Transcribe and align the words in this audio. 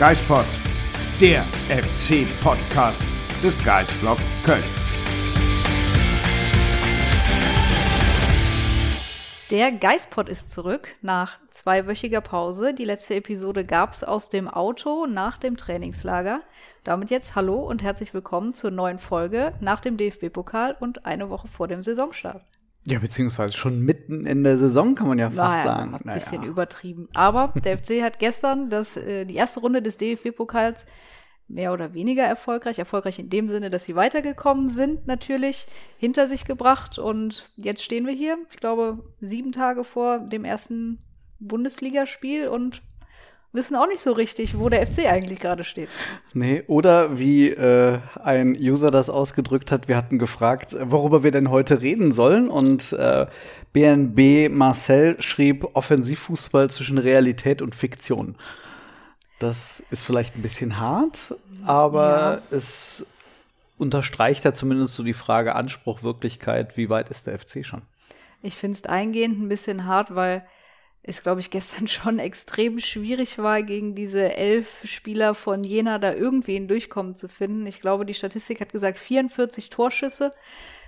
Geispod, 0.00 0.46
der 1.20 1.44
FC-Podcast 1.68 3.02
des 3.42 3.62
Geisblog 3.62 4.16
Köln. 4.46 4.64
Der 9.50 9.72
Geistpod 9.72 10.30
ist 10.30 10.48
zurück 10.48 10.96
nach 11.02 11.38
zweiwöchiger 11.50 12.22
Pause. 12.22 12.72
Die 12.72 12.86
letzte 12.86 13.16
Episode 13.16 13.66
gab's 13.66 14.02
aus 14.02 14.30
dem 14.30 14.48
Auto 14.48 15.04
nach 15.04 15.36
dem 15.36 15.58
Trainingslager. 15.58 16.38
Damit 16.82 17.10
jetzt 17.10 17.34
Hallo 17.34 17.56
und 17.56 17.82
herzlich 17.82 18.14
willkommen 18.14 18.54
zur 18.54 18.70
neuen 18.70 18.98
Folge 18.98 19.52
nach 19.60 19.80
dem 19.80 19.98
DFB-Pokal 19.98 20.78
und 20.80 21.04
eine 21.04 21.28
Woche 21.28 21.46
vor 21.46 21.68
dem 21.68 21.82
Saisonstart. 21.82 22.42
Ja, 22.84 22.98
beziehungsweise 22.98 23.54
schon 23.56 23.80
mitten 23.80 24.26
in 24.26 24.42
der 24.42 24.56
Saison 24.56 24.94
kann 24.94 25.08
man 25.08 25.18
ja 25.18 25.30
fast 25.30 25.56
Naja, 25.56 25.62
sagen. 25.62 25.94
Ein 25.94 26.00
Naja. 26.04 26.14
bisschen 26.18 26.42
übertrieben. 26.44 27.08
Aber 27.12 27.52
der 27.62 27.76
FC 27.78 28.02
hat 28.02 28.18
gestern 28.18 28.70
das, 28.70 28.96
äh, 28.96 29.26
die 29.26 29.34
erste 29.34 29.60
Runde 29.60 29.82
des 29.82 29.98
DFB-Pokals 29.98 30.86
mehr 31.46 31.72
oder 31.72 31.94
weniger 31.94 32.22
erfolgreich, 32.22 32.78
erfolgreich 32.78 33.18
in 33.18 33.28
dem 33.28 33.48
Sinne, 33.48 33.70
dass 33.70 33.84
sie 33.84 33.96
weitergekommen 33.96 34.68
sind, 34.68 35.06
natürlich 35.06 35.66
hinter 35.98 36.28
sich 36.28 36.44
gebracht. 36.44 36.98
Und 36.98 37.50
jetzt 37.56 37.82
stehen 37.84 38.06
wir 38.06 38.14
hier, 38.14 38.38
ich 38.50 38.56
glaube, 38.58 39.02
sieben 39.20 39.52
Tage 39.52 39.84
vor 39.84 40.20
dem 40.20 40.44
ersten 40.44 41.00
Bundesligaspiel 41.40 42.48
und 42.48 42.82
wissen 43.52 43.76
auch 43.76 43.86
nicht 43.86 44.00
so 44.00 44.12
richtig, 44.12 44.58
wo 44.58 44.68
der 44.68 44.86
FC 44.86 45.06
eigentlich 45.06 45.40
gerade 45.40 45.64
steht. 45.64 45.88
Nee, 46.34 46.62
oder 46.66 47.18
wie 47.18 47.50
äh, 47.50 47.98
ein 48.22 48.56
User 48.58 48.90
das 48.90 49.10
ausgedrückt 49.10 49.72
hat, 49.72 49.88
wir 49.88 49.96
hatten 49.96 50.18
gefragt, 50.18 50.76
worüber 50.80 51.22
wir 51.22 51.30
denn 51.30 51.50
heute 51.50 51.80
reden 51.80 52.12
sollen. 52.12 52.48
Und 52.48 52.92
äh, 52.92 53.26
BNB 53.72 54.52
Marcel 54.52 55.20
schrieb 55.20 55.68
Offensivfußball 55.74 56.70
zwischen 56.70 56.98
Realität 56.98 57.62
und 57.62 57.74
Fiktion. 57.74 58.36
Das 59.38 59.82
ist 59.90 60.04
vielleicht 60.04 60.36
ein 60.36 60.42
bisschen 60.42 60.78
hart, 60.78 61.34
aber 61.64 62.42
es 62.50 63.06
unterstreicht 63.78 64.44
ja 64.44 64.52
zumindest 64.52 64.94
so 64.94 65.02
die 65.02 65.14
Frage 65.14 65.54
Anspruch, 65.54 66.02
Wirklichkeit, 66.02 66.76
wie 66.76 66.90
weit 66.90 67.08
ist 67.08 67.26
der 67.26 67.38
FC 67.38 67.64
schon? 67.64 67.80
Ich 68.42 68.56
finde 68.56 68.76
es 68.76 68.84
eingehend 68.84 69.40
ein 69.40 69.48
bisschen 69.48 69.86
hart, 69.86 70.14
weil 70.14 70.46
es, 71.02 71.22
glaube 71.22 71.40
ich, 71.40 71.50
gestern 71.50 71.88
schon 71.88 72.18
extrem 72.18 72.78
schwierig 72.78 73.38
war, 73.38 73.62
gegen 73.62 73.94
diese 73.94 74.36
elf 74.36 74.82
Spieler 74.84 75.34
von 75.34 75.64
Jena 75.64 75.98
da 75.98 76.12
irgendwie 76.12 76.56
ein 76.56 76.68
Durchkommen 76.68 77.14
zu 77.14 77.28
finden. 77.28 77.66
Ich 77.66 77.80
glaube, 77.80 78.06
die 78.06 78.14
Statistik 78.14 78.60
hat 78.60 78.72
gesagt 78.72 78.98
44 78.98 79.70
Torschüsse. 79.70 80.30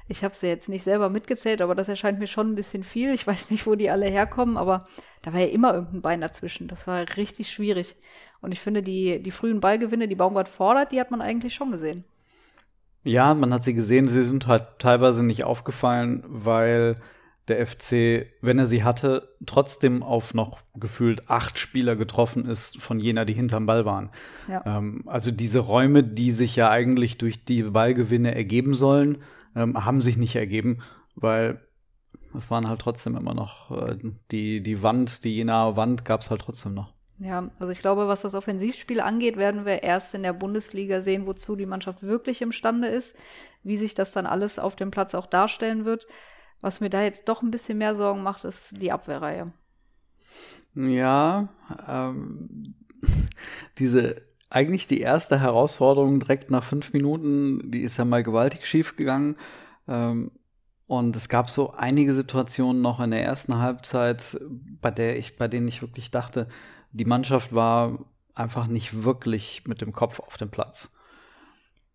Ich 0.08 0.24
habe 0.24 0.34
sie 0.34 0.48
jetzt 0.48 0.69
nicht 0.69 0.82
selber 0.82 1.08
mitgezählt, 1.08 1.62
aber 1.62 1.74
das 1.74 1.88
erscheint 1.88 2.19
mir 2.19 2.27
schon 2.27 2.48
ein 2.48 2.54
bisschen 2.54 2.82
viel. 2.82 3.14
Ich 3.14 3.27
weiß 3.27 3.50
nicht, 3.50 3.66
wo 3.66 3.77
die 3.77 3.88
alle 3.88 4.06
herkommen, 4.06 4.56
aber 4.56 4.86
da 5.22 5.32
war 5.32 5.41
ja 5.41 5.46
immer 5.46 5.72
irgendein 5.74 6.02
Bein 6.02 6.20
dazwischen. 6.20 6.69
Das 6.69 6.86
war 6.86 7.06
richtig 7.16 7.50
schwierig. 7.50 7.94
Und 8.41 8.52
ich 8.52 8.60
finde, 8.60 8.82
die, 8.82 9.22
die 9.22 9.31
frühen 9.31 9.60
Ballgewinne, 9.60 10.08
die 10.08 10.16
Baumgart 10.16 10.48
fordert, 10.48 10.92
die 10.92 11.00
hat 11.00 11.10
man 11.12 11.22
eigentlich 11.22 11.54
schon 11.54 11.70
gesehen. 11.70 12.04
Ja, 13.04 13.34
man 13.34 13.54
hat 13.54 13.64
sie 13.64 13.75
gesehen, 13.75 14.08
sie 14.08 14.25
sind 14.25 14.47
halt 14.47 14.64
teilweise 14.78 15.25
nicht 15.25 15.44
aufgefallen, 15.44 16.22
weil 16.26 17.00
der 17.48 17.66
FC, 17.66 18.26
wenn 18.41 18.58
er 18.58 18.66
sie 18.66 18.84
hatte, 18.84 19.34
trotzdem 19.47 20.03
auf 20.03 20.32
noch 20.32 20.60
gefühlt 20.75 21.28
acht 21.28 21.58
Spieler 21.58 21.97
getroffen 21.97 22.47
ist 22.47 22.80
von 22.80 23.00
jener, 23.00 23.25
die 23.25 23.34
hinterm 23.34 23.66
Ball 23.66 23.84
waren. 23.84 24.10
Ja. 24.48 24.62
Ähm, 24.64 25.03
also 25.06 25.30
diese 25.30 25.58
Räume, 25.58 26.04
die 26.04 26.31
sich 26.31 26.54
ja 26.54 26.70
eigentlich 26.70 27.19
durch 27.19 27.44
die 27.44 27.64
Ballgewinne 27.64 28.34
ergeben 28.34 28.75
sollen, 28.75 29.19
ähm, 29.56 29.84
haben 29.84 30.00
sich 30.00 30.16
nicht 30.16 30.36
ergeben, 30.36 30.78
weil 31.14 31.60
es 32.34 32.50
waren 32.50 32.69
halt 32.69 32.81
trotzdem 32.81 33.16
immer 33.16 33.34
noch 33.34 33.70
äh, 33.70 33.97
die, 34.31 34.62
die 34.62 34.82
Wand, 34.82 35.25
die 35.25 35.34
jener 35.34 35.76
Wand 35.76 36.04
gab 36.04 36.20
es 36.20 36.31
halt 36.31 36.42
trotzdem 36.42 36.75
noch. 36.75 36.92
Ja, 37.19 37.50
also 37.58 37.70
ich 37.70 37.81
glaube, 37.81 38.08
was 38.08 38.22
das 38.22 38.34
Offensivspiel 38.34 39.00
angeht, 39.00 39.36
werden 39.36 39.64
wir 39.64 39.82
erst 39.82 40.14
in 40.14 40.22
der 40.22 40.32
Bundesliga 40.32 41.02
sehen, 41.02 41.26
wozu 41.26 41.54
die 41.54 41.66
Mannschaft 41.66 42.02
wirklich 42.02 42.42
imstande 42.42 42.88
ist, 42.88 43.16
wie 43.62 43.76
sich 43.76 43.94
das 43.94 44.12
dann 44.12 44.26
alles 44.26 44.58
auf 44.58 44.75
dem 44.75 44.91
Platz 44.91 45.14
auch 45.14 45.26
darstellen 45.26 45.84
wird. 45.84 46.08
Was 46.62 46.81
mir 46.81 46.89
da 46.89 47.03
jetzt 47.03 47.28
doch 47.28 47.43
ein 47.43 47.50
bisschen 47.50 47.77
mehr 47.77 47.95
Sorgen 47.95 48.23
macht, 48.23 48.45
ist 48.45 48.81
die 48.81 48.93
Abwehrreihe. 48.93 49.47
Ja, 50.75 51.49
ähm, 51.87 52.75
diese 53.78 54.23
eigentlich 54.49 54.87
die 54.87 55.00
erste 55.00 55.41
Herausforderung 55.41 56.21
direkt 56.21 56.50
nach 56.50 56.62
fünf 56.62 56.93
Minuten, 56.93 57.71
die 57.71 57.81
ist 57.81 57.97
ja 57.97 58.05
mal 58.05 58.23
gewaltig 58.23 58.67
schief 58.67 58.97
gegangen. 58.97 59.37
Ähm, 59.89 60.31
und 60.87 61.17
es 61.17 61.31
gab 61.31 61.49
so 61.49 61.73
einige 61.73 62.12
Situationen 62.12 62.83
noch 62.83 63.00
in 63.00 63.12
der 63.12 63.25
ersten 63.25 63.56
Halbzeit, 63.56 64.39
bei 64.81 64.91
der 64.91 65.17
ich, 65.17 65.37
bei 65.37 65.49
denen 65.49 65.69
ich 65.69 65.81
wirklich 65.81 66.11
dachte, 66.11 66.49
die 66.93 67.06
Mannschaft 67.06 67.55
war 67.55 67.99
einfach 68.34 68.67
nicht 68.67 69.05
wirklich 69.05 69.62
mit 69.67 69.81
dem 69.81 69.93
Kopf 69.93 70.21
auf 70.21 70.37
dem 70.37 70.50
Platz. 70.50 70.94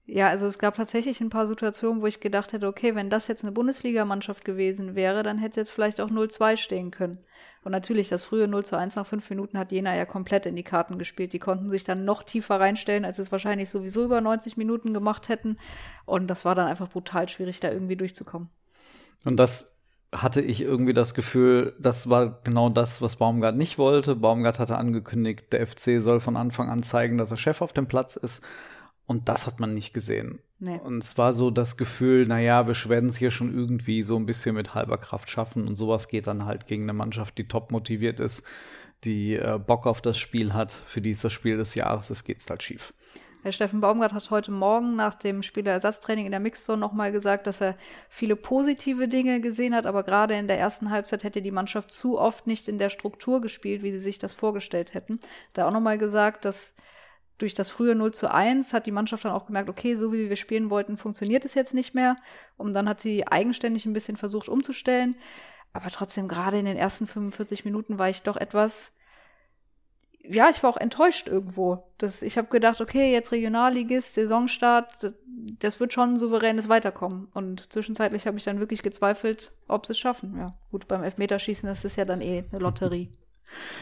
Ja, 0.10 0.30
also 0.30 0.46
es 0.46 0.58
gab 0.58 0.76
tatsächlich 0.76 1.20
ein 1.20 1.30
paar 1.30 1.48
Situationen, 1.48 2.02
wo 2.02 2.08
ich 2.08 2.22
gedacht 2.22 2.54
hätte, 2.54 2.68
okay, 2.68 2.96
wenn 2.96 3.10
das 3.10 3.28
jetzt 3.28 3.44
eine 3.44 3.52
Bundesligamannschaft 3.52 4.46
gewesen 4.46 4.96
wäre, 4.96 5.22
dann 5.22 5.38
hätte 5.38 5.52
es 5.52 5.68
jetzt 5.68 5.72
vielleicht 5.72 6.00
auch 6.00 6.10
0-2 6.10 6.56
stehen 6.56 6.92
können. 6.92 7.18
Und 7.66 7.74
natürlich, 7.74 8.08
das 8.08 8.24
frühe 8.24 8.48
0 8.48 8.64
zu 8.64 8.78
1 8.78 8.96
nach 8.96 9.06
fünf 9.06 9.30
Minuten 9.30 9.60
hat 9.60 9.74
Jena 9.74 9.94
ja 9.94 10.06
komplett 10.06 10.46
in 10.46 10.56
die 10.56 10.64
Karten 10.64 10.98
gespielt. 10.98 11.34
Die 11.34 11.40
konnten 11.40 11.70
sich 11.70 11.84
dann 11.84 12.06
noch 12.06 12.24
tiefer 12.24 12.58
reinstellen, 12.58 13.04
als 13.04 13.18
sie 13.18 13.24
es 13.24 13.34
wahrscheinlich 13.34 13.70
sowieso 13.70 14.06
über 14.06 14.22
90 14.22 14.56
Minuten 14.56 14.94
gemacht 14.94 15.28
hätten. 15.28 15.58
Und 16.06 16.28
das 16.28 16.46
war 16.46 16.56
dann 16.56 16.68
einfach 16.68 16.88
brutal 16.88 17.28
schwierig, 17.28 17.60
da 17.60 17.70
irgendwie 17.70 17.98
durchzukommen. 17.98 18.48
Und 19.26 19.36
das 19.36 19.82
hatte 20.16 20.40
ich 20.40 20.62
irgendwie 20.62 20.94
das 20.94 21.14
Gefühl, 21.14 21.76
das 21.80 22.10
war 22.10 22.40
genau 22.46 22.70
das, 22.70 23.02
was 23.02 23.18
Baumgart 23.18 23.58
nicht 23.58 23.78
wollte. 23.78 24.16
Baumgart 24.16 24.60
hatte 24.60 24.78
angekündigt, 24.78 25.52
der 25.52 25.68
FC 25.68 26.02
soll 26.02 26.22
von 26.22 26.38
Anfang 26.38 26.70
an 26.70 26.84
zeigen, 26.84 27.18
dass 27.18 27.32
er 27.32 27.38
Chef 27.38 27.62
auf 27.62 27.74
dem 27.74 27.88
Platz 27.88 28.16
ist. 28.16 28.42
Und 29.08 29.30
das 29.30 29.48
hat 29.48 29.60
man 29.60 29.74
nicht 29.74 29.94
gesehen. 29.94 30.40
Nee. 30.60 30.80
Und 30.84 31.04
es 31.04 31.18
war 31.18 31.34
so 31.34 31.50
das 31.50 31.78
Gefühl, 31.78 32.28
naja, 32.28 32.68
wir 32.68 32.76
werden 32.90 33.10
es 33.10 33.16
hier 33.16 33.32
schon 33.32 33.58
irgendwie 33.58 34.02
so 34.02 34.18
ein 34.18 34.26
bisschen 34.26 34.54
mit 34.54 34.76
halber 34.76 34.98
Kraft 34.98 35.30
schaffen. 35.30 35.66
Und 35.66 35.76
sowas 35.76 36.10
geht 36.10 36.28
dann 36.28 36.46
halt 36.46 36.68
gegen 36.68 36.84
eine 36.84 36.94
Mannschaft, 36.94 37.38
die 37.38 37.46
top 37.46 37.72
motiviert 37.72 38.20
ist, 38.20 38.44
die 39.06 39.36
äh, 39.36 39.60
Bock 39.66 39.88
auf 39.88 40.02
das 40.02 40.18
Spiel 40.18 40.54
hat. 40.54 40.72
Für 40.72 41.00
die 41.00 41.12
ist 41.12 41.24
das 41.24 41.32
Spiel 41.32 41.58
des 41.58 41.74
Jahres, 41.74 42.10
es 42.10 42.26
geht's 42.26 42.50
halt 42.50 42.64
schief. 42.64 42.94
Herr 43.44 43.52
Steffen 43.54 43.80
Baumgart 43.80 44.14
hat 44.14 44.30
heute 44.30 44.52
Morgen 44.52 44.96
nach 44.96 45.14
dem 45.14 45.42
Spielerersatztraining 45.42 46.26
in 46.26 46.32
der 46.32 46.42
Mixzone 46.42 46.80
nochmal 46.80 47.14
gesagt, 47.14 47.48
dass 47.48 47.62
er 47.62 47.76
viele 48.10 48.36
positive 48.36 49.08
Dinge 49.08 49.40
gesehen 49.40 49.74
hat, 49.74 49.86
aber 49.86 50.04
gerade 50.04 50.34
in 50.36 50.48
der 50.48 50.60
ersten 50.60 50.90
Halbzeit 50.90 51.24
hätte 51.24 51.42
die 51.42 51.52
Mannschaft 51.52 51.92
zu 51.92 52.20
oft 52.20 52.46
nicht 52.46 52.68
in 52.68 52.78
der 52.78 52.90
Struktur 52.90 53.40
gespielt, 53.40 53.84
wie 53.84 53.92
sie 53.92 54.02
sich 54.02 54.18
das 54.18 54.34
vorgestellt 54.34 54.94
hätten. 54.94 55.22
Da 55.54 55.68
auch 55.68 55.72
nochmal 55.72 55.98
gesagt, 55.98 56.44
dass 56.44 56.74
durch 57.38 57.54
das 57.54 57.70
frühe 57.70 57.96
0 57.96 58.14
zu 58.14 58.32
1 58.32 58.74
hat 58.74 58.86
die 58.86 58.92
Mannschaft 58.92 59.26
dann 59.26 59.32
auch 59.32 59.46
gemerkt, 59.46 59.70
okay, 59.70 59.96
so 59.96 60.12
wie 60.12 60.30
wir 60.30 60.36
spielen 60.36 60.70
wollten, 60.70 60.98
funktioniert 60.98 61.46
es 61.46 61.54
jetzt 61.54 61.74
nicht 61.74 61.94
mehr. 61.94 62.16
Und 62.58 62.74
dann 62.74 62.90
hat 62.90 63.00
sie 63.00 63.28
eigenständig 63.28 63.86
ein 63.86 63.94
bisschen 63.94 64.18
versucht 64.18 64.50
umzustellen. 64.50 65.16
Aber 65.74 65.90
trotzdem, 65.90 66.28
gerade 66.28 66.58
in 66.58 66.66
den 66.66 66.78
ersten 66.78 67.06
45 67.06 67.66
Minuten 67.66 68.00
war 68.00 68.10
ich 68.10 68.24
doch 68.24 68.38
etwas, 68.38 68.94
ja, 70.30 70.50
ich 70.50 70.62
war 70.64 70.72
auch 70.72 70.78
enttäuscht 70.78 71.28
irgendwo. 71.28 71.84
Das, 71.98 72.22
ich 72.22 72.38
habe 72.38 72.48
gedacht, 72.48 72.82
okay, 72.82 73.12
jetzt 73.12 73.32
Regionalligist, 73.32 74.14
Saisonstart, 74.14 75.04
das, 75.04 75.16
das 75.60 75.80
wird 75.80 75.94
schon 75.94 76.14
ein 76.14 76.20
souveränes 76.20 76.70
Weiterkommen. 76.70 77.28
Und 77.34 77.72
zwischenzeitlich 77.72 78.28
habe 78.28 78.38
ich 78.38 78.44
dann 78.44 78.60
wirklich 78.60 78.82
gezweifelt, 78.82 79.52
ob 79.68 79.86
sie 79.86 79.94
es 79.94 80.00
schaffen. 80.00 80.36
Ja, 80.38 80.52
gut, 80.72 80.88
beim 80.88 81.04
Elfmeterschießen, 81.04 81.70
das 81.70 81.86
ist 81.86 81.98
ja 81.98 82.06
dann 82.06 82.22
eh 82.22 82.44
eine 82.52 82.60
Lotterie. 82.60 83.10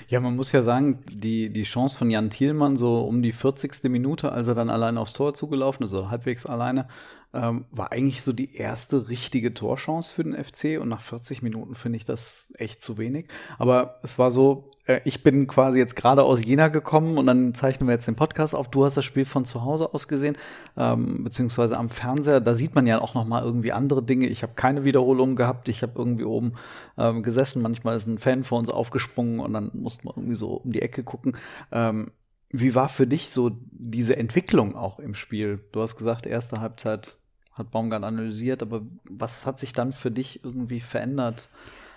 Ja, 0.08 0.20
man 0.20 0.36
muss 0.36 0.52
ja 0.52 0.62
sagen, 0.62 1.04
die, 1.12 1.50
die 1.50 1.64
Chance 1.64 1.98
von 1.98 2.10
Jan 2.10 2.30
Thielmann 2.30 2.76
so 2.76 3.02
um 3.02 3.22
die 3.22 3.32
40. 3.32 3.90
Minute, 3.90 4.32
als 4.32 4.48
er 4.48 4.56
dann 4.56 4.70
allein 4.70 4.98
aufs 4.98 5.14
Tor 5.14 5.34
zugelaufen 5.34 5.86
ist, 5.86 5.94
also 5.94 6.10
halbwegs 6.10 6.46
alleine, 6.46 6.88
ähm, 7.36 7.66
war 7.72 7.92
eigentlich 7.92 8.22
so 8.22 8.34
die 8.34 8.56
erste 8.56 9.10
richtige 9.10 9.54
Torchance 9.54 10.16
für 10.16 10.24
den 10.24 10.34
FC 10.34 10.82
und 10.82 10.90
nach 10.90 11.02
40 11.02 11.42
Minuten 11.42 11.76
finde 11.76 11.98
ich 11.98 12.06
das 12.06 12.54
echt 12.58 12.82
zu 12.82 12.98
wenig. 12.98 13.28
Aber 13.58 14.00
es 14.04 14.18
war 14.18 14.32
so, 14.32 14.72
äh, 14.86 15.02
ich 15.04 15.22
bin 15.24 15.48
quasi 15.48 15.78
jetzt 15.78 15.96
gerade 15.96 16.24
aus 16.24 16.44
Jena 16.44 16.70
gekommen 16.70 17.18
und 17.18 17.26
dann 17.28 17.54
zeichnen 17.54 17.88
wir 17.88 17.94
jetzt 17.94 18.08
den 18.08 18.16
Podcast 18.16 18.56
auf. 18.56 18.70
Du 18.70 18.86
hast 18.86 18.98
das 18.98 19.06
Spiel 19.06 19.26
von 19.26 19.46
zu 19.46 19.64
Hause 19.64 19.94
aus 19.94 20.08
gesehen, 20.08 20.38
ähm, 20.78 21.24
beziehungsweise 21.24 21.78
am 21.78 21.90
Fernseher. 21.90 22.40
Da 22.40 22.56
sieht 22.56 22.74
man 22.74 22.88
ja 22.88 23.02
auch 23.02 23.14
noch 23.14 23.26
mal 23.26 23.44
irgendwie 23.44 23.74
andere 23.74 24.02
Dinge. 24.02 24.28
Ich 24.28 24.42
habe 24.42 24.54
keine 24.56 24.84
Wiederholung 24.84 25.36
gehabt. 25.36 25.68
Ich 25.68 25.81
habe 25.81 25.94
irgendwie 25.98 26.26
oben 26.26 26.54
ähm, 26.98 27.24
gesessen. 27.24 27.62
Manchmal 27.62 27.98
ist 27.98 28.08
ein 28.08 28.18
Fan 28.18 28.44
vor 28.44 28.60
uns 28.60 28.70
aufgesprungen 28.70 29.40
und 29.40 29.54
dann 29.54 29.72
musste 29.74 30.06
man 30.06 30.16
irgendwie 30.16 30.36
so 30.36 30.54
um 30.54 30.72
die 30.72 30.81
Ecke 30.81 31.04
gucken. 31.04 31.38
Ähm, 31.72 32.12
wie 32.50 32.76
war 32.76 32.90
für 32.90 33.08
dich 33.08 33.30
so 33.31 33.52
diese 33.72 34.16
Entwicklung 34.16 34.76
auch 34.76 35.00
im 35.00 35.14
Spiel? 35.16 35.60
Du 35.72 35.81
hast 35.81 35.98
gesagt, 35.98 36.26
erste 36.26 36.62
Halbzeit 36.62 37.18
hat 37.56 37.72
Baumgart 37.72 38.04
analysiert, 38.04 38.62
aber 38.62 38.81
was 39.10 39.46
hat 39.46 39.60
sich 39.60 39.74
dann 39.74 39.94
für 39.94 40.12
dich 40.12 40.44
irgendwie 40.44 40.81
verändert? 40.81 41.48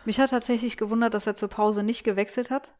Mich 0.04 0.20
hat 0.20 0.30
tatsächlich 0.30 0.76
gewundert, 0.76 1.14
dass 1.14 1.26
er 1.26 1.34
zur 1.34 1.48
Pause 1.48 1.82
nicht 1.82 2.04
gewechselt 2.04 2.50
hat, 2.50 2.72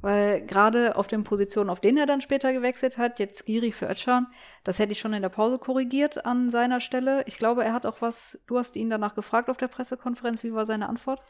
weil 0.00 0.44
gerade 0.46 0.96
auf 0.96 1.06
den 1.06 1.22
Positionen, 1.22 1.68
auf 1.68 1.80
denen 1.80 1.98
er 1.98 2.06
dann 2.06 2.22
später 2.22 2.52
gewechselt 2.52 2.96
hat, 2.96 3.18
jetzt 3.18 3.44
Giri 3.44 3.72
für 3.72 3.90
Özcan, 3.90 4.26
das 4.64 4.78
hätte 4.78 4.92
ich 4.92 4.98
schon 4.98 5.12
in 5.12 5.20
der 5.20 5.28
Pause 5.28 5.58
korrigiert 5.58 6.24
an 6.24 6.50
seiner 6.50 6.80
Stelle. 6.80 7.24
Ich 7.26 7.38
glaube, 7.38 7.62
er 7.62 7.74
hat 7.74 7.84
auch 7.84 8.00
was, 8.00 8.42
du 8.46 8.56
hast 8.56 8.76
ihn 8.76 8.88
danach 8.88 9.14
gefragt 9.14 9.50
auf 9.50 9.58
der 9.58 9.68
Pressekonferenz, 9.68 10.42
wie 10.42 10.54
war 10.54 10.64
seine 10.64 10.88
Antwort? 10.88 11.20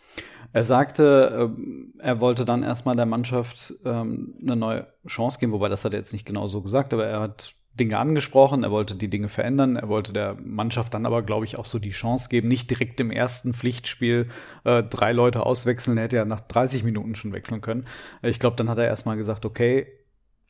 Er 0.53 0.63
sagte, 0.63 1.53
ähm, 1.59 1.93
er 1.99 2.21
wollte 2.21 2.45
dann 2.45 2.63
erstmal 2.63 2.95
der 2.95 3.07
Mannschaft 3.07 3.75
ähm, 3.85 4.35
eine 4.41 4.55
neue 4.55 4.87
Chance 5.09 5.41
geben, 5.41 5.53
wobei 5.53 5.69
das 5.69 5.85
hat 5.85 5.93
er 5.93 5.99
jetzt 5.99 6.13
nicht 6.13 6.25
genau 6.25 6.47
so 6.47 6.63
gesagt, 6.63 6.95
aber 6.95 7.05
er 7.05 7.21
hat 7.21 7.55
Dinge 7.79 7.99
angesprochen, 7.99 8.63
er 8.63 8.71
wollte 8.71 8.95
die 8.95 9.11
Dinge 9.11 9.29
verändern, 9.29 9.77
er 9.77 9.89
wollte 9.89 10.13
der 10.13 10.37
Mannschaft 10.45 10.95
dann 10.95 11.07
aber, 11.07 11.23
glaube 11.23 11.45
ich, 11.45 11.59
auch 11.59 11.65
so 11.65 11.79
die 11.79 11.91
Chance 11.91 12.29
geben, 12.29 12.49
nicht 12.49 12.71
direkt 12.71 13.01
im 13.01 13.11
ersten 13.11 13.53
Pflichtspiel 13.53 14.29
äh, 14.65 14.83
drei 14.85 15.13
Leute 15.13 15.45
auswechseln, 15.45 15.97
er 15.99 16.05
hätte 16.05 16.17
ja 16.17 16.25
nach 16.25 16.41
30 16.41 16.85
Minuten 16.85 17.17
schon 17.17 17.33
wechseln 17.33 17.61
können. 17.61 17.87
Ich 18.23 18.39
glaube, 18.39 18.57
dann 18.57 18.71
hat 18.71 18.79
er 18.79 18.87
erstmal 18.87 19.17
gesagt, 19.17 19.45
okay, 19.45 19.87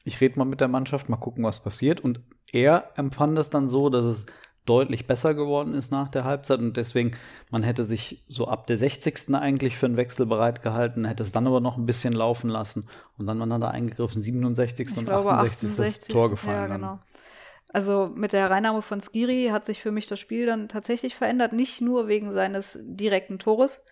ich 0.04 0.20
rede 0.20 0.38
mal 0.38 0.44
mit 0.44 0.60
der 0.60 0.68
Mannschaft, 0.68 1.08
mal 1.08 1.16
gucken, 1.16 1.44
was 1.44 1.60
passiert. 1.60 2.00
Und 2.00 2.20
er 2.52 2.90
empfand 2.96 3.38
es 3.38 3.48
dann 3.48 3.68
so, 3.68 3.88
dass 3.88 4.04
es 4.04 4.26
deutlich 4.66 5.06
besser 5.06 5.34
geworden 5.34 5.74
ist 5.74 5.90
nach 5.92 6.08
der 6.08 6.24
Halbzeit 6.24 6.58
und 6.58 6.76
deswegen, 6.76 7.12
man 7.50 7.62
hätte 7.62 7.84
sich 7.84 8.24
so 8.28 8.48
ab 8.48 8.66
der 8.66 8.78
60. 8.78 9.34
eigentlich 9.34 9.76
für 9.76 9.86
einen 9.86 9.96
Wechsel 9.96 10.24
bereit 10.24 10.62
gehalten, 10.62 11.04
hätte 11.04 11.22
es 11.22 11.32
dann 11.32 11.46
aber 11.46 11.60
noch 11.60 11.76
ein 11.76 11.84
bisschen 11.84 12.14
laufen 12.14 12.48
lassen 12.48 12.86
und 13.18 13.26
dann 13.26 13.52
hat 13.52 13.62
er 13.62 13.72
eingegriffen, 13.72 14.22
67. 14.22 14.88
Ich 14.88 14.96
und 14.96 15.04
glaube, 15.04 15.32
68. 15.32 15.68
68. 15.68 16.00
das 16.00 16.08
Tor 16.08 16.30
gefallen. 16.30 16.70
Ja, 16.70 16.76
genau. 16.76 16.98
Also 17.74 18.12
mit 18.14 18.32
der 18.32 18.50
Reinnahme 18.50 18.82
von 18.82 19.00
Skiri 19.00 19.48
hat 19.50 19.66
sich 19.66 19.82
für 19.82 19.90
mich 19.90 20.06
das 20.06 20.20
Spiel 20.20 20.46
dann 20.46 20.68
tatsächlich 20.68 21.16
verändert, 21.16 21.52
nicht 21.52 21.80
nur 21.80 22.06
wegen 22.06 22.32
seines 22.32 22.78
direkten 22.80 23.40
Tores, 23.40 23.84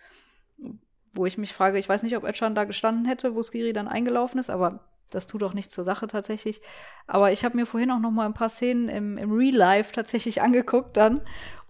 wo 1.11 1.25
ich 1.25 1.37
mich 1.37 1.51
frage, 1.51 1.77
ich 1.77 1.89
weiß 1.89 2.01
nicht, 2.03 2.15
ob 2.15 2.23
Özcan 2.23 2.55
da 2.55 2.63
gestanden 2.63 3.03
hätte, 3.03 3.35
wo 3.35 3.43
Skiri 3.43 3.73
dann 3.73 3.89
eingelaufen 3.89 4.39
ist, 4.39 4.49
aber 4.49 4.79
das 5.11 5.27
tut 5.27 5.43
auch 5.43 5.53
nichts 5.53 5.73
zur 5.73 5.83
Sache 5.83 6.07
tatsächlich. 6.07 6.61
Aber 7.07 7.33
ich 7.33 7.43
habe 7.43 7.57
mir 7.57 7.65
vorhin 7.65 7.91
auch 7.91 7.99
noch 7.99 8.11
mal 8.11 8.25
ein 8.25 8.33
paar 8.33 8.47
Szenen 8.47 8.87
im, 8.87 9.17
im 9.17 9.33
Real 9.33 9.53
Life 9.53 9.91
tatsächlich 9.91 10.41
angeguckt 10.41 10.95
dann. 10.95 11.19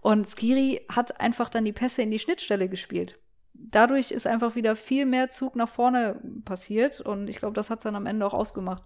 Und 0.00 0.28
Skiri 0.28 0.86
hat 0.88 1.20
einfach 1.20 1.48
dann 1.48 1.64
die 1.64 1.72
Pässe 1.72 2.02
in 2.02 2.12
die 2.12 2.20
Schnittstelle 2.20 2.68
gespielt. 2.68 3.18
Dadurch 3.54 4.10
ist 4.10 4.26
einfach 4.26 4.56
wieder 4.56 4.76
viel 4.76 5.06
mehr 5.06 5.30
Zug 5.30 5.56
nach 5.56 5.68
vorne 5.68 6.20
passiert. 6.44 7.00
Und 7.00 7.28
ich 7.28 7.36
glaube, 7.38 7.54
das 7.54 7.70
hat 7.70 7.78
es 7.78 7.84
dann 7.84 7.96
am 7.96 8.06
Ende 8.06 8.26
auch 8.26 8.34
ausgemacht. 8.34 8.82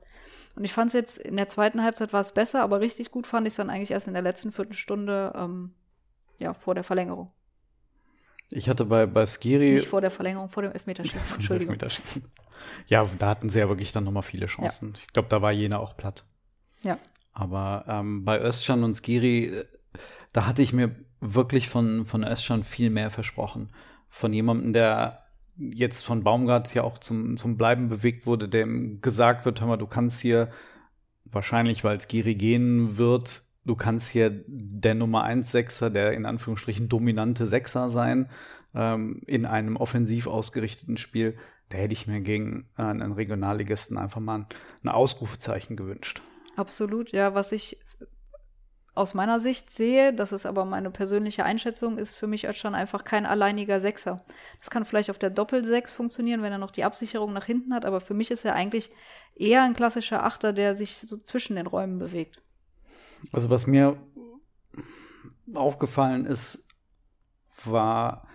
Und 0.55 0.65
ich 0.65 0.73
fand 0.73 0.89
es 0.89 0.95
jetzt, 0.95 1.19
in 1.19 1.37
der 1.37 1.49
zweiten 1.49 1.83
Halbzeit 1.83 2.13
war 2.13 2.21
es 2.21 2.33
besser, 2.33 2.63
aber 2.63 2.81
richtig 2.81 3.11
gut 3.11 3.27
fand 3.27 3.47
ich 3.47 3.53
es 3.53 3.57
dann 3.57 3.71
eigentlich 3.71 3.91
erst 3.91 4.09
in 4.09 4.15
der 4.15 4.23
letzten 4.23 4.53
Viertelstunde, 4.53 5.33
ähm, 5.37 5.75
ja, 6.39 6.55
vor 6.55 6.75
der 6.75 6.85
Verlängerung. 6.85 7.29
Ich 8.51 8.69
hatte 8.69 8.85
bei, 8.85 9.07
bei 9.07 9.27
Skiri. 9.27 9.73
Nicht 9.73 9.89
vor 9.89 10.01
der 10.01 10.11
Verlängerung, 10.11 10.49
vor 10.49 10.63
dem 10.63 10.73
Elfmeterschießen. 10.73 11.35
Entschuldigung. 11.37 11.75
Elfmeterschießen. 11.75 12.25
Ja, 12.87 13.09
da 13.19 13.29
hatten 13.29 13.51
sie 13.51 13.59
ja 13.59 13.69
wirklich 13.69 13.93
dann 13.93 14.05
nochmal 14.05 14.23
viele 14.23 14.47
Chancen. 14.47 14.93
Ja. 14.95 14.99
Ich 15.01 15.13
glaube, 15.13 15.29
da 15.29 15.43
war 15.43 15.53
jener 15.53 15.81
auch 15.81 15.97
platt. 15.97 16.25
Ja. 16.83 16.99
Aber 17.33 17.85
ähm, 17.87 18.25
bei 18.25 18.41
Özcan 18.41 18.85
und 18.85 18.95
Skiri, 18.95 19.45
äh, 19.45 19.65
da 20.33 20.47
hatte 20.47 20.63
ich 20.63 20.73
mir 20.73 20.95
wirklich 21.21 21.69
von, 21.69 22.07
von 22.07 22.25
Özcan 22.25 22.65
viel 22.65 22.91
mehr 22.91 23.11
versprochen. 23.11 23.71
Von 24.09 24.33
jemandem, 24.33 24.73
der 24.73 25.25
jetzt 25.57 26.05
von 26.05 26.23
Baumgart 26.23 26.73
ja 26.75 26.85
auch 26.85 26.99
zum, 26.99 27.37
zum 27.37 27.57
Bleiben 27.57 27.89
bewegt 27.89 28.27
wurde, 28.27 28.49
dem 28.49 29.01
gesagt 29.01 29.45
wird, 29.45 29.61
hör 29.61 29.69
mal, 29.69 29.77
du 29.77 29.87
kannst 29.87 30.21
hier 30.21 30.49
wahrscheinlich, 31.25 31.85
weil 31.85 31.97
es 31.97 32.09
Giri 32.09 32.35
gehen 32.35 32.97
wird, 32.97 33.43
du 33.65 33.75
kannst 33.75 34.11
hier 34.11 34.31
der 34.47 34.95
Nummer 34.95 35.25
1 35.25 35.51
Sechser, 35.51 35.91
der 35.91 36.13
in 36.13 36.27
Anführungsstrichen 36.27 36.89
dominante 36.89 37.47
Sechser 37.47 37.91
sein, 37.91 38.31
ähm, 38.75 39.23
in 39.27 39.47
einem 39.47 39.77
offensiv 39.77 40.27
ausgerichteten 40.27 40.97
Spiel. 40.97 41.37
Da 41.69 41.79
hätte 41.79 41.93
ich 41.93 42.07
mir 42.07 42.21
gegen 42.21 42.69
äh, 42.79 42.83
einen 42.83 43.13
Regionalligisten 43.13 43.99
einfach 43.99 44.21
mal 44.21 44.39
ein, 44.39 44.47
ein 44.85 44.89
Ausrufezeichen 44.89 45.77
gewünscht. 45.77 46.23
Absolut, 46.57 47.13
ja, 47.13 47.35
was 47.35 47.53
ich 47.53 47.79
aus 48.99 49.15
meiner 49.15 49.41
Sicht 49.41 49.71
sehe, 49.71 50.13
das 50.13 50.33
ist 50.33 50.45
aber 50.45 50.65
meine 50.65 50.91
persönliche 50.91 51.45
Einschätzung, 51.45 51.99
ist 51.99 52.17
für 52.17 52.27
mich 52.27 52.47
Özcan 52.47 52.75
einfach 52.75 53.05
kein 53.05 53.27
alleiniger 53.27 53.81
Sechser. 53.81 54.19
Das 54.61 54.71
kann 54.71 54.85
vielleicht 54.85 55.11
auf 55.11 55.19
der 55.19 55.31
Doppelsechs 55.31 55.93
funktionieren, 55.93 56.43
wenn 56.43 56.53
er 56.53 56.59
noch 56.59 56.71
die 56.71 56.85
Absicherung 56.85 57.33
nach 57.33 57.45
hinten 57.45 57.73
hat, 57.73 57.85
aber 57.85 58.01
für 58.01 58.15
mich 58.15 58.31
ist 58.31 58.45
er 58.45 58.55
eigentlich 58.55 58.91
eher 59.35 59.63
ein 59.63 59.75
klassischer 59.75 60.25
Achter, 60.25 60.53
der 60.53 60.75
sich 60.75 60.99
so 60.99 61.17
zwischen 61.17 61.57
den 61.57 61.67
Räumen 61.67 61.99
bewegt. 61.99 62.43
Also 63.33 63.51
was 63.51 63.67
mir 63.67 63.97
aufgefallen 65.55 66.27
ist, 66.27 66.67
war 67.65 68.29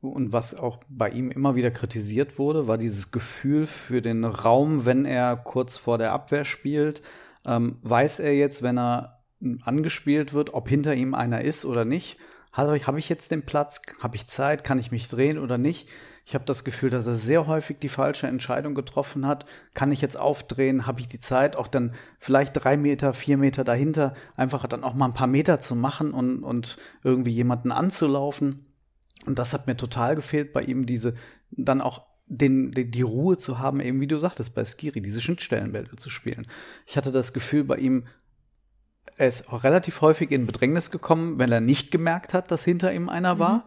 und 0.00 0.32
was 0.32 0.54
auch 0.54 0.78
bei 0.88 1.10
ihm 1.10 1.30
immer 1.30 1.56
wieder 1.56 1.70
kritisiert 1.70 2.38
wurde, 2.38 2.66
war 2.66 2.78
dieses 2.78 3.10
Gefühl 3.10 3.66
für 3.66 4.00
den 4.00 4.24
Raum, 4.24 4.86
wenn 4.86 5.04
er 5.04 5.36
kurz 5.36 5.76
vor 5.76 5.98
der 5.98 6.12
Abwehr 6.12 6.44
spielt. 6.44 7.02
Ähm, 7.44 7.78
weiß 7.82 8.20
er 8.20 8.34
jetzt, 8.34 8.62
wenn 8.62 8.78
er 8.78 9.19
angespielt 9.62 10.32
wird, 10.32 10.54
ob 10.54 10.68
hinter 10.68 10.94
ihm 10.94 11.14
einer 11.14 11.42
ist 11.42 11.64
oder 11.64 11.84
nicht. 11.84 12.18
Habe 12.52 12.76
ich, 12.76 12.86
hab 12.86 12.96
ich 12.96 13.08
jetzt 13.08 13.30
den 13.30 13.46
Platz? 13.46 13.80
Habe 14.00 14.16
ich 14.16 14.26
Zeit? 14.26 14.64
Kann 14.64 14.78
ich 14.78 14.90
mich 14.90 15.08
drehen 15.08 15.38
oder 15.38 15.56
nicht? 15.56 15.88
Ich 16.26 16.34
habe 16.34 16.44
das 16.44 16.64
Gefühl, 16.64 16.90
dass 16.90 17.06
er 17.06 17.14
sehr 17.14 17.46
häufig 17.46 17.78
die 17.78 17.88
falsche 17.88 18.26
Entscheidung 18.26 18.74
getroffen 18.74 19.26
hat. 19.26 19.46
Kann 19.72 19.92
ich 19.92 20.00
jetzt 20.00 20.16
aufdrehen? 20.16 20.86
Habe 20.86 21.00
ich 21.00 21.06
die 21.06 21.18
Zeit, 21.18 21.56
auch 21.56 21.68
dann 21.68 21.94
vielleicht 22.18 22.52
drei 22.54 22.76
Meter, 22.76 23.12
vier 23.12 23.36
Meter 23.36 23.64
dahinter 23.64 24.14
einfach 24.36 24.66
dann 24.66 24.84
auch 24.84 24.94
mal 24.94 25.06
ein 25.06 25.14
paar 25.14 25.26
Meter 25.26 25.60
zu 25.60 25.74
machen 25.74 26.12
und, 26.12 26.42
und 26.42 26.76
irgendwie 27.02 27.32
jemanden 27.32 27.72
anzulaufen? 27.72 28.66
Und 29.26 29.38
das 29.38 29.52
hat 29.52 29.66
mir 29.66 29.76
total 29.76 30.16
gefehlt 30.16 30.52
bei 30.52 30.62
ihm, 30.62 30.86
diese 30.86 31.14
dann 31.50 31.80
auch 31.80 32.06
den, 32.26 32.70
die, 32.70 32.90
die 32.90 33.02
Ruhe 33.02 33.36
zu 33.36 33.58
haben, 33.58 33.80
eben 33.80 34.00
wie 34.00 34.06
du 34.06 34.18
sagtest, 34.18 34.54
bei 34.54 34.64
Skiri, 34.64 35.00
diese 35.00 35.20
Schnittstellenbälle 35.20 35.96
zu 35.96 36.10
spielen. 36.10 36.46
Ich 36.86 36.96
hatte 36.96 37.10
das 37.10 37.32
Gefühl 37.32 37.64
bei 37.64 37.76
ihm, 37.76 38.06
er 39.20 39.28
ist 39.28 39.52
auch 39.52 39.64
relativ 39.64 40.00
häufig 40.00 40.30
in 40.30 40.46
Bedrängnis 40.46 40.90
gekommen, 40.90 41.38
wenn 41.38 41.52
er 41.52 41.60
nicht 41.60 41.90
gemerkt 41.90 42.32
hat, 42.32 42.50
dass 42.50 42.64
hinter 42.64 42.90
ihm 42.94 43.10
einer 43.10 43.38
war. 43.38 43.52
Mhm. 43.56 43.62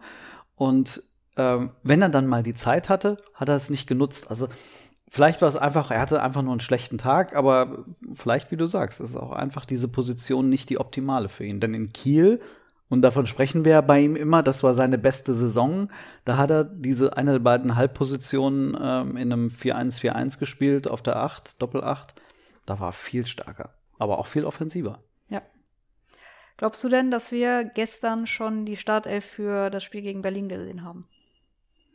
Und 0.56 1.02
ähm, 1.36 1.70
wenn 1.84 2.02
er 2.02 2.08
dann 2.08 2.26
mal 2.26 2.42
die 2.42 2.54
Zeit 2.54 2.88
hatte, 2.88 3.18
hat 3.34 3.48
er 3.48 3.54
es 3.54 3.70
nicht 3.70 3.86
genutzt. 3.86 4.30
Also 4.30 4.48
vielleicht 5.06 5.42
war 5.42 5.48
es 5.48 5.54
einfach, 5.54 5.92
er 5.92 6.00
hatte 6.00 6.20
einfach 6.20 6.42
nur 6.42 6.50
einen 6.50 6.58
schlechten 6.58 6.98
Tag, 6.98 7.36
aber 7.36 7.84
vielleicht, 8.16 8.50
wie 8.50 8.56
du 8.56 8.66
sagst, 8.66 9.00
ist 9.00 9.14
auch 9.14 9.30
einfach 9.30 9.64
diese 9.64 9.86
Position 9.86 10.48
nicht 10.48 10.70
die 10.70 10.78
optimale 10.78 11.28
für 11.28 11.44
ihn. 11.44 11.60
Denn 11.60 11.72
in 11.72 11.92
Kiel, 11.92 12.40
und 12.88 13.02
davon 13.02 13.24
sprechen 13.24 13.64
wir 13.64 13.72
ja 13.72 13.80
bei 13.80 14.00
ihm 14.00 14.16
immer, 14.16 14.42
das 14.42 14.64
war 14.64 14.74
seine 14.74 14.98
beste 14.98 15.34
Saison, 15.34 15.88
da 16.24 16.36
hat 16.36 16.50
er 16.50 16.64
diese 16.64 17.16
eine 17.16 17.30
der 17.30 17.38
beiden 17.38 17.76
Halbpositionen 17.76 18.76
ähm, 18.82 19.16
in 19.16 19.32
einem 19.32 19.48
4-1-4-1 19.50 20.40
gespielt, 20.40 20.90
auf 20.90 21.00
der 21.00 21.14
8, 21.14 21.62
Doppel-8. 21.62 22.08
Da 22.66 22.80
war 22.80 22.90
viel 22.90 23.24
stärker, 23.24 23.70
aber 24.00 24.18
auch 24.18 24.26
viel 24.26 24.44
offensiver. 24.44 24.98
Glaubst 26.56 26.84
du 26.84 26.88
denn, 26.88 27.10
dass 27.10 27.32
wir 27.32 27.64
gestern 27.64 28.26
schon 28.26 28.64
die 28.64 28.76
Startelf 28.76 29.24
für 29.24 29.70
das 29.70 29.82
Spiel 29.82 30.02
gegen 30.02 30.22
Berlin 30.22 30.48
gesehen 30.48 30.84
haben? 30.84 31.06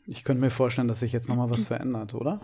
Ich 0.06 0.24
könnte 0.24 0.42
mir 0.42 0.50
vorstellen, 0.50 0.88
dass 0.88 1.00
sich 1.00 1.14
jetzt 1.14 1.30
noch 1.30 1.36
mal 1.36 1.50
was 1.50 1.66
verändert, 1.66 2.14
oder? 2.14 2.42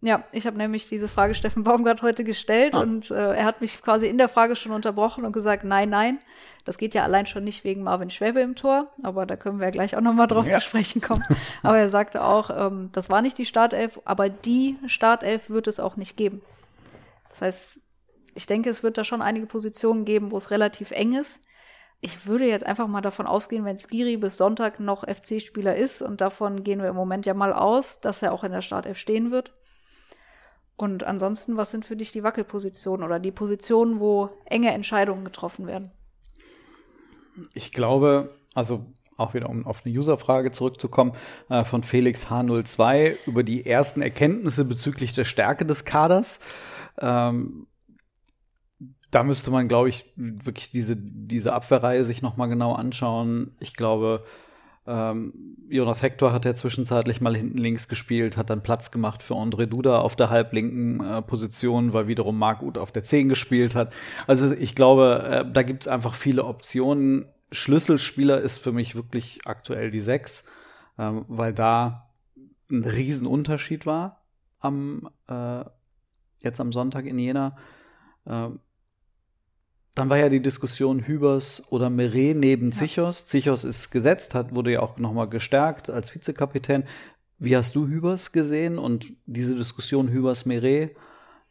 Ja, 0.00 0.22
ich 0.32 0.46
habe 0.46 0.58
nämlich 0.58 0.86
diese 0.86 1.08
Frage 1.08 1.34
Steffen 1.34 1.64
Baumgart 1.64 2.02
heute 2.02 2.24
gestellt 2.24 2.74
ah. 2.74 2.80
und 2.80 3.10
äh, 3.10 3.36
er 3.36 3.44
hat 3.46 3.62
mich 3.62 3.80
quasi 3.80 4.06
in 4.06 4.18
der 4.18 4.28
Frage 4.28 4.54
schon 4.54 4.70
unterbrochen 4.70 5.24
und 5.24 5.32
gesagt, 5.32 5.64
nein, 5.64 5.88
nein, 5.88 6.18
das 6.66 6.76
geht 6.76 6.92
ja 6.92 7.04
allein 7.04 7.26
schon 7.26 7.42
nicht 7.42 7.64
wegen 7.64 7.82
Marvin 7.82 8.10
Schwäbe 8.10 8.40
im 8.40 8.54
Tor, 8.54 8.92
aber 9.02 9.24
da 9.24 9.36
können 9.36 9.60
wir 9.60 9.66
ja 9.66 9.70
gleich 9.70 9.96
auch 9.96 10.02
noch 10.02 10.12
mal 10.12 10.26
drauf 10.26 10.46
ja. 10.46 10.54
zu 10.54 10.60
sprechen 10.60 11.00
kommen. 11.00 11.24
aber 11.62 11.78
er 11.78 11.88
sagte 11.88 12.22
auch, 12.22 12.50
ähm, 12.50 12.90
das 12.92 13.08
war 13.08 13.22
nicht 13.22 13.38
die 13.38 13.46
Startelf, 13.46 13.98
aber 14.04 14.28
die 14.28 14.76
Startelf 14.86 15.48
wird 15.48 15.68
es 15.68 15.80
auch 15.80 15.96
nicht 15.96 16.18
geben. 16.18 16.42
Das 17.30 17.40
heißt, 17.40 17.80
ich 18.34 18.46
denke, 18.46 18.70
es 18.70 18.82
wird 18.82 18.98
da 18.98 19.04
schon 19.04 19.22
einige 19.22 19.46
Positionen 19.46 20.04
geben, 20.04 20.30
wo 20.30 20.36
es 20.36 20.50
relativ 20.50 20.90
eng 20.90 21.14
ist. 21.14 21.40
Ich 22.00 22.26
würde 22.26 22.46
jetzt 22.46 22.66
einfach 22.66 22.86
mal 22.86 23.00
davon 23.00 23.26
ausgehen, 23.26 23.64
wenn 23.64 23.78
Skiri 23.78 24.16
bis 24.16 24.36
Sonntag 24.36 24.78
noch 24.78 25.08
FC-Spieler 25.08 25.74
ist, 25.74 26.02
und 26.02 26.20
davon 26.20 26.62
gehen 26.62 26.82
wir 26.82 26.90
im 26.90 26.96
Moment 26.96 27.24
ja 27.24 27.34
mal 27.34 27.52
aus, 27.52 28.00
dass 28.00 28.22
er 28.22 28.32
auch 28.32 28.44
in 28.44 28.52
der 28.52 28.60
Startelf 28.60 28.98
stehen 28.98 29.30
wird. 29.30 29.52
Und 30.76 31.04
ansonsten, 31.04 31.56
was 31.56 31.70
sind 31.70 31.84
für 31.84 31.96
dich 31.96 32.12
die 32.12 32.24
Wackelpositionen 32.24 33.06
oder 33.06 33.20
die 33.20 33.30
Positionen, 33.30 34.00
wo 34.00 34.30
enge 34.44 34.72
Entscheidungen 34.72 35.24
getroffen 35.24 35.66
werden? 35.66 35.92
Ich 37.54 37.72
glaube, 37.72 38.36
also 38.54 38.84
auch 39.16 39.34
wieder 39.34 39.48
um 39.48 39.66
auf 39.66 39.82
eine 39.84 39.96
Userfrage 39.96 40.50
zurückzukommen, 40.50 41.12
äh, 41.48 41.64
von 41.64 41.84
Felix 41.84 42.26
H02 42.26 43.16
über 43.26 43.44
die 43.44 43.64
ersten 43.64 44.02
Erkenntnisse 44.02 44.64
bezüglich 44.64 45.12
der 45.12 45.24
Stärke 45.24 45.64
des 45.64 45.84
Kaders. 45.84 46.40
Ähm, 46.98 47.66
da 49.14 49.22
müsste 49.22 49.52
man, 49.52 49.68
glaube 49.68 49.88
ich, 49.88 50.04
wirklich 50.16 50.70
diese, 50.70 50.96
diese 50.96 51.52
Abwehrreihe 51.52 52.04
sich 52.04 52.20
noch 52.20 52.36
mal 52.36 52.46
genau 52.46 52.74
anschauen. 52.74 53.52
Ich 53.60 53.74
glaube, 53.74 54.24
ähm, 54.86 55.56
Jonas 55.68 56.02
Hector 56.02 56.32
hat 56.32 56.44
ja 56.44 56.54
zwischenzeitlich 56.54 57.20
mal 57.20 57.36
hinten 57.36 57.58
links 57.58 57.86
gespielt, 57.86 58.36
hat 58.36 58.50
dann 58.50 58.64
Platz 58.64 58.90
gemacht 58.90 59.22
für 59.22 59.34
André 59.34 59.66
Duda 59.66 60.00
auf 60.00 60.16
der 60.16 60.30
halblinken 60.30 61.00
äh, 61.00 61.22
Position, 61.22 61.92
weil 61.92 62.08
wiederum 62.08 62.36
Marc 62.36 62.62
Uth 62.62 62.76
auf 62.76 62.90
der 62.90 63.04
10 63.04 63.28
gespielt 63.28 63.76
hat. 63.76 63.92
Also 64.26 64.52
ich 64.52 64.74
glaube, 64.74 65.22
äh, 65.22 65.50
da 65.50 65.62
gibt 65.62 65.84
es 65.84 65.88
einfach 65.88 66.14
viele 66.14 66.44
Optionen. 66.44 67.26
Schlüsselspieler 67.52 68.40
ist 68.40 68.58
für 68.58 68.72
mich 68.72 68.96
wirklich 68.96 69.40
aktuell 69.44 69.92
die 69.92 70.00
6, 70.00 70.46
ähm, 70.98 71.24
weil 71.28 71.54
da 71.54 72.10
ein 72.68 72.84
Riesenunterschied 72.84 73.86
war 73.86 74.24
am 74.58 75.08
äh, 75.28 75.64
jetzt 76.40 76.60
am 76.60 76.72
Sonntag 76.72 77.06
in 77.06 77.18
Jena. 77.18 77.56
Ähm, 78.26 78.58
dann 79.94 80.10
war 80.10 80.18
ja 80.18 80.28
die 80.28 80.42
Diskussion 80.42 81.06
Hübers 81.06 81.62
oder 81.70 81.88
Meret 81.88 82.36
neben 82.36 82.66
ja. 82.66 82.72
Zichos. 82.72 83.26
Zichos 83.26 83.64
ist 83.64 83.90
gesetzt, 83.90 84.34
hat, 84.34 84.54
wurde 84.54 84.72
ja 84.72 84.80
auch 84.80 84.98
nochmal 84.98 85.28
gestärkt 85.28 85.88
als 85.88 86.14
Vizekapitän. 86.14 86.84
Wie 87.38 87.56
hast 87.56 87.76
du 87.76 87.86
Hübers 87.86 88.32
gesehen? 88.32 88.78
Und 88.78 89.12
diese 89.26 89.54
Diskussion 89.54 90.08
Hübers-Meret 90.08 90.96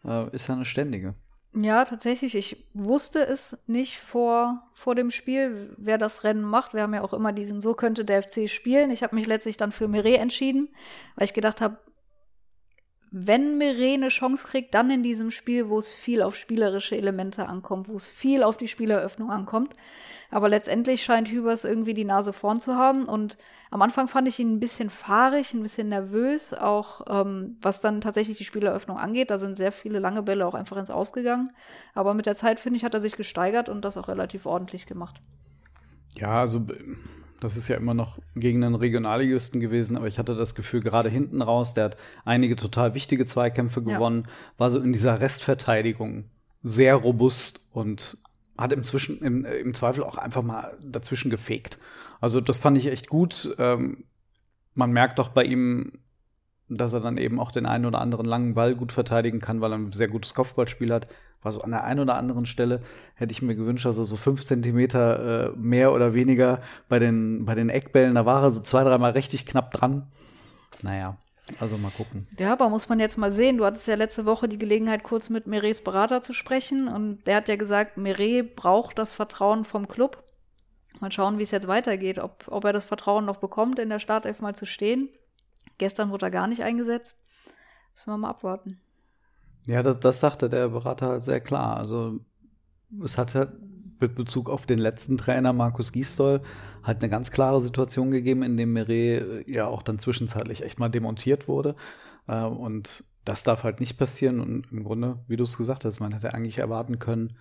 äh, 0.06 0.36
ist 0.36 0.48
ja 0.48 0.56
eine 0.56 0.66
ständige. 0.66 1.16
Ja, 1.56 1.86
tatsächlich. 1.86 2.36
Ich 2.36 2.66
wusste 2.74 3.20
es 3.20 3.60
nicht 3.68 4.00
vor, 4.00 4.64
vor 4.74 4.96
dem 4.96 5.12
Spiel, 5.12 5.76
wer 5.78 5.98
das 5.98 6.24
Rennen 6.24 6.44
macht. 6.44 6.74
Wir 6.74 6.82
haben 6.82 6.96
ja 6.96 7.04
auch 7.04 7.14
immer 7.14 7.32
diesen, 7.32 7.62
so 7.62 7.76
könnte 7.76 8.06
der 8.06 8.24
FC 8.24 8.50
spielen. 8.50 8.90
Ich 8.92 9.04
habe 9.04 9.16
mich 9.16 9.28
letztlich 9.28 9.56
dann 9.56 9.72
für 9.72 9.88
Meret 9.88 10.20
entschieden, 10.20 10.70
weil 11.16 11.26
ich 11.26 11.34
gedacht 11.34 11.62
habe, 11.62 11.78
wenn 13.16 13.62
eine 13.62 14.10
Chance 14.10 14.48
kriegt, 14.48 14.74
dann 14.74 14.90
in 14.90 15.04
diesem 15.04 15.30
Spiel, 15.30 15.70
wo 15.70 15.78
es 15.78 15.92
viel 15.92 16.24
auf 16.24 16.36
spielerische 16.36 16.98
Elemente 16.98 17.48
ankommt, 17.48 17.88
wo 17.88 17.96
es 17.96 18.08
viel 18.08 18.42
auf 18.42 18.58
die 18.58 18.68
Spieleröffnung 18.68 19.30
ankommt. 19.30 19.76
Aber 20.32 20.50
letztendlich 20.50 21.04
scheint 21.04 21.30
Hübers 21.30 21.64
irgendwie 21.64 21.94
die 21.94 22.06
Nase 22.06 22.34
vorn 22.34 22.60
zu 22.60 22.76
haben. 22.76 23.06
Und 23.06 23.38
am 23.70 23.84
Anfang 23.84 24.08
fand 24.08 24.28
ich 24.28 24.40
ihn 24.40 24.54
ein 24.54 24.60
bisschen 24.60 24.90
fahrig, 24.90 25.54
ein 25.54 25.62
bisschen 25.62 25.90
nervös, 25.90 26.56
auch 26.56 27.02
ähm, 27.08 27.56
was 27.62 27.82
dann 27.82 28.02
tatsächlich 28.02 28.40
die 28.40 28.46
Spieleröffnung 28.46 28.98
angeht. 28.98 29.30
Da 29.30 29.38
sind 29.38 29.58
sehr 29.58 29.72
viele 29.72 30.00
lange 30.00 30.24
Bälle 30.24 30.48
auch 30.48 30.56
einfach 30.56 30.78
ins 30.78 30.90
Ausgegangen. 30.90 31.52
Aber 31.94 32.16
mit 32.16 32.26
der 32.26 32.34
Zeit, 32.34 32.60
finde 32.60 32.78
ich, 32.78 32.84
hat 32.84 32.96
er 32.96 33.02
sich 33.02 33.16
gesteigert 33.16 33.70
und 33.70 33.86
das 33.86 33.96
auch 33.96 34.08
relativ 34.08 34.48
ordentlich 34.48 34.88
gemacht. 34.88 35.22
Ja, 36.16 36.40
also 36.40 36.66
das 37.44 37.58
ist 37.58 37.68
ja 37.68 37.76
immer 37.76 37.94
noch 37.94 38.20
gegen 38.36 38.64
einen 38.64 38.76
Regionalligisten 38.76 39.60
gewesen, 39.60 39.98
aber 39.98 40.08
ich 40.08 40.18
hatte 40.18 40.36
das 40.36 40.56
Gefühl, 40.56 40.82
gerade 40.82 41.10
hinten 41.10 41.42
raus, 41.42 41.74
der 41.74 41.86
hat 41.86 41.98
einige 42.26 42.56
total 42.56 42.94
wichtige 42.94 43.26
Zweikämpfe 43.26 43.82
gewonnen, 43.82 44.26
ja. 44.28 44.34
war 44.58 44.72
so 44.72 44.80
in 44.80 44.94
dieser 44.94 45.20
Restverteidigung 45.20 46.26
sehr 46.62 46.96
robust 46.96 47.60
und 47.72 48.18
hat 48.58 48.72
im, 48.72 48.84
Zwischen, 48.84 49.20
im, 49.22 49.46
im 49.46 49.74
Zweifel 49.74 50.04
auch 50.04 50.18
einfach 50.18 50.44
mal 50.44 50.78
dazwischen 50.86 51.30
gefegt. 51.30 51.78
Also 52.22 52.40
das 52.40 52.60
fand 52.60 52.78
ich 52.78 52.88
echt 52.88 53.10
gut. 53.10 53.54
Ähm, 53.58 54.06
man 54.74 54.92
merkt 54.92 55.20
doch 55.20 55.30
bei 55.30 55.44
ihm, 55.44 56.00
dass 56.70 56.94
er 56.94 57.02
dann 57.02 57.18
eben 57.18 57.40
auch 57.40 57.52
den 57.52 57.66
einen 57.66 57.86
oder 57.86 58.00
anderen 58.00 58.26
langen 58.26 58.54
Ball 58.54 58.76
gut 58.76 58.92
verteidigen 58.92 59.40
kann, 59.40 59.60
weil 59.60 59.74
er 59.74 59.78
ein 59.78 59.92
sehr 59.92 60.08
gutes 60.08 60.34
Kopfballspiel 60.34 60.94
hat 60.94 61.08
war 61.44 61.52
so 61.52 61.62
an 61.62 61.72
der 61.72 61.84
einen 61.84 62.00
oder 62.00 62.16
anderen 62.16 62.46
Stelle 62.46 62.82
hätte 63.16 63.32
ich 63.32 63.42
mir 63.42 63.56
gewünscht, 63.56 63.86
also 63.86 64.04
so 64.04 64.16
fünf 64.16 64.46
Zentimeter 64.46 65.54
äh, 65.54 65.58
mehr 65.58 65.94
oder 65.94 66.14
weniger 66.14 66.60
bei 66.90 67.00
den, 67.00 67.46
bei 67.46 67.56
den 67.56 67.70
Eckbällen. 67.70 68.16
Da 68.16 68.26
war 68.26 68.44
er 68.44 68.52
so 68.52 68.62
zwei, 68.62 68.84
dreimal 68.84 69.12
richtig 69.12 69.46
knapp 69.46 69.72
dran. 69.72 70.08
Naja, 70.82 71.18
also 71.60 71.78
mal 71.78 71.92
gucken. 71.92 72.28
Ja, 72.38 72.54
aber 72.54 72.70
muss 72.70 72.90
man 72.90 73.00
jetzt 73.00 73.18
mal 73.18 73.32
sehen. 73.32 73.58
Du 73.58 73.66
hattest 73.66 73.88
ja 73.88 73.96
letzte 73.96 74.26
Woche 74.26 74.48
die 74.48 74.58
Gelegenheit, 74.58 75.04
kurz 75.04 75.30
mit 75.30 75.48
Merets 75.48 75.82
Berater 75.82 76.22
zu 76.22 76.34
sprechen. 76.34 76.88
Und 76.88 77.26
der 77.28 77.38
hat 77.38 77.48
ja 77.48 77.56
gesagt, 77.56 77.98
Meret 77.98 78.56
braucht 78.56 78.98
das 78.98 79.12
Vertrauen 79.12 79.66
vom 79.66 79.88
Club. 79.88 80.24
Mal 81.00 81.12
schauen, 81.12 81.40
wie 81.40 81.44
es 81.44 81.52
jetzt 81.52 81.68
weitergeht. 81.68 82.20
Ob, 82.20 82.46
ob 82.48 82.64
er 82.66 82.74
das 82.74 82.86
Vertrauen 82.86 83.26
noch 83.26 83.38
bekommt, 83.38 83.80
in 83.80 83.90
der 83.90 84.00
Startelf 84.00 84.40
mal 84.40 84.56
zu 84.56 84.66
stehen. 84.66 85.10
Gestern 85.78 86.12
wurde 86.12 86.28
er 86.28 86.32
gar 86.32 86.48
nicht 86.48 86.64
eingesetzt. 86.64 87.18
Müssen 87.94 88.12
wir 88.12 88.18
mal 88.18 88.30
abwarten. 88.30 88.80
Ja, 89.66 89.84
das, 89.84 90.00
das 90.00 90.20
sagte 90.20 90.50
der 90.50 90.70
Berater 90.70 91.20
sehr 91.20 91.40
klar. 91.40 91.78
Also 91.78 92.20
es 93.04 93.18
hat 93.18 93.36
halt 93.36 93.52
mit 94.00 94.16
Bezug 94.16 94.50
auf 94.50 94.66
den 94.66 94.80
letzten 94.80 95.18
Trainer 95.18 95.54
Markus 95.54 95.92
Gisdol 95.92 96.42
halt 96.84 97.02
eine 97.02 97.10
ganz 97.10 97.32
klare 97.32 97.62
Situation 97.62 98.12
gegeben, 98.12 98.44
in 98.44 98.58
dem 98.58 98.74
Meret 98.74 99.48
äh, 99.48 99.52
ja 99.52 99.68
auch 99.68 99.82
dann 99.82 100.00
zwischenzeitlich 100.00 100.64
echt 100.64 100.80
mal 100.80 100.90
demontiert 100.90 101.48
wurde. 101.48 101.76
Äh, 102.28 102.44
und 102.44 103.06
das 103.26 103.44
darf 103.44 103.64
halt 103.64 103.80
nicht 103.80 103.98
passieren. 103.98 104.42
Und 104.42 104.68
im 104.72 104.84
Grunde, 104.84 105.20
wie 105.28 105.38
du 105.38 105.44
es 105.44 105.58
gesagt 105.58 105.86
hast, 105.86 106.00
man 106.00 106.12
hätte 106.12 106.34
eigentlich 106.34 106.60
erwarten 106.60 107.00
können, 107.00 107.38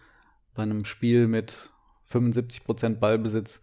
bei 0.55 0.63
einem 0.63 0.85
Spiel 0.85 1.27
mit 1.27 1.71
75 2.07 2.65
Prozent 2.65 3.01
Ballbesitz, 3.01 3.63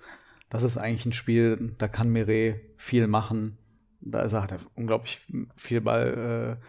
das 0.49 0.63
ist 0.63 0.77
eigentlich 0.77 1.05
ein 1.05 1.11
Spiel, 1.11 1.75
da 1.77 1.87
kann 1.87 2.09
Meret 2.09 2.59
viel 2.77 3.07
machen. 3.07 3.57
Da 4.01 4.21
ist 4.21 4.33
er, 4.33 4.41
hat 4.41 4.51
er 4.51 4.59
unglaublich 4.75 5.21
viel 5.55 5.81
Ball. 5.81 6.57
Äh, 6.59 6.65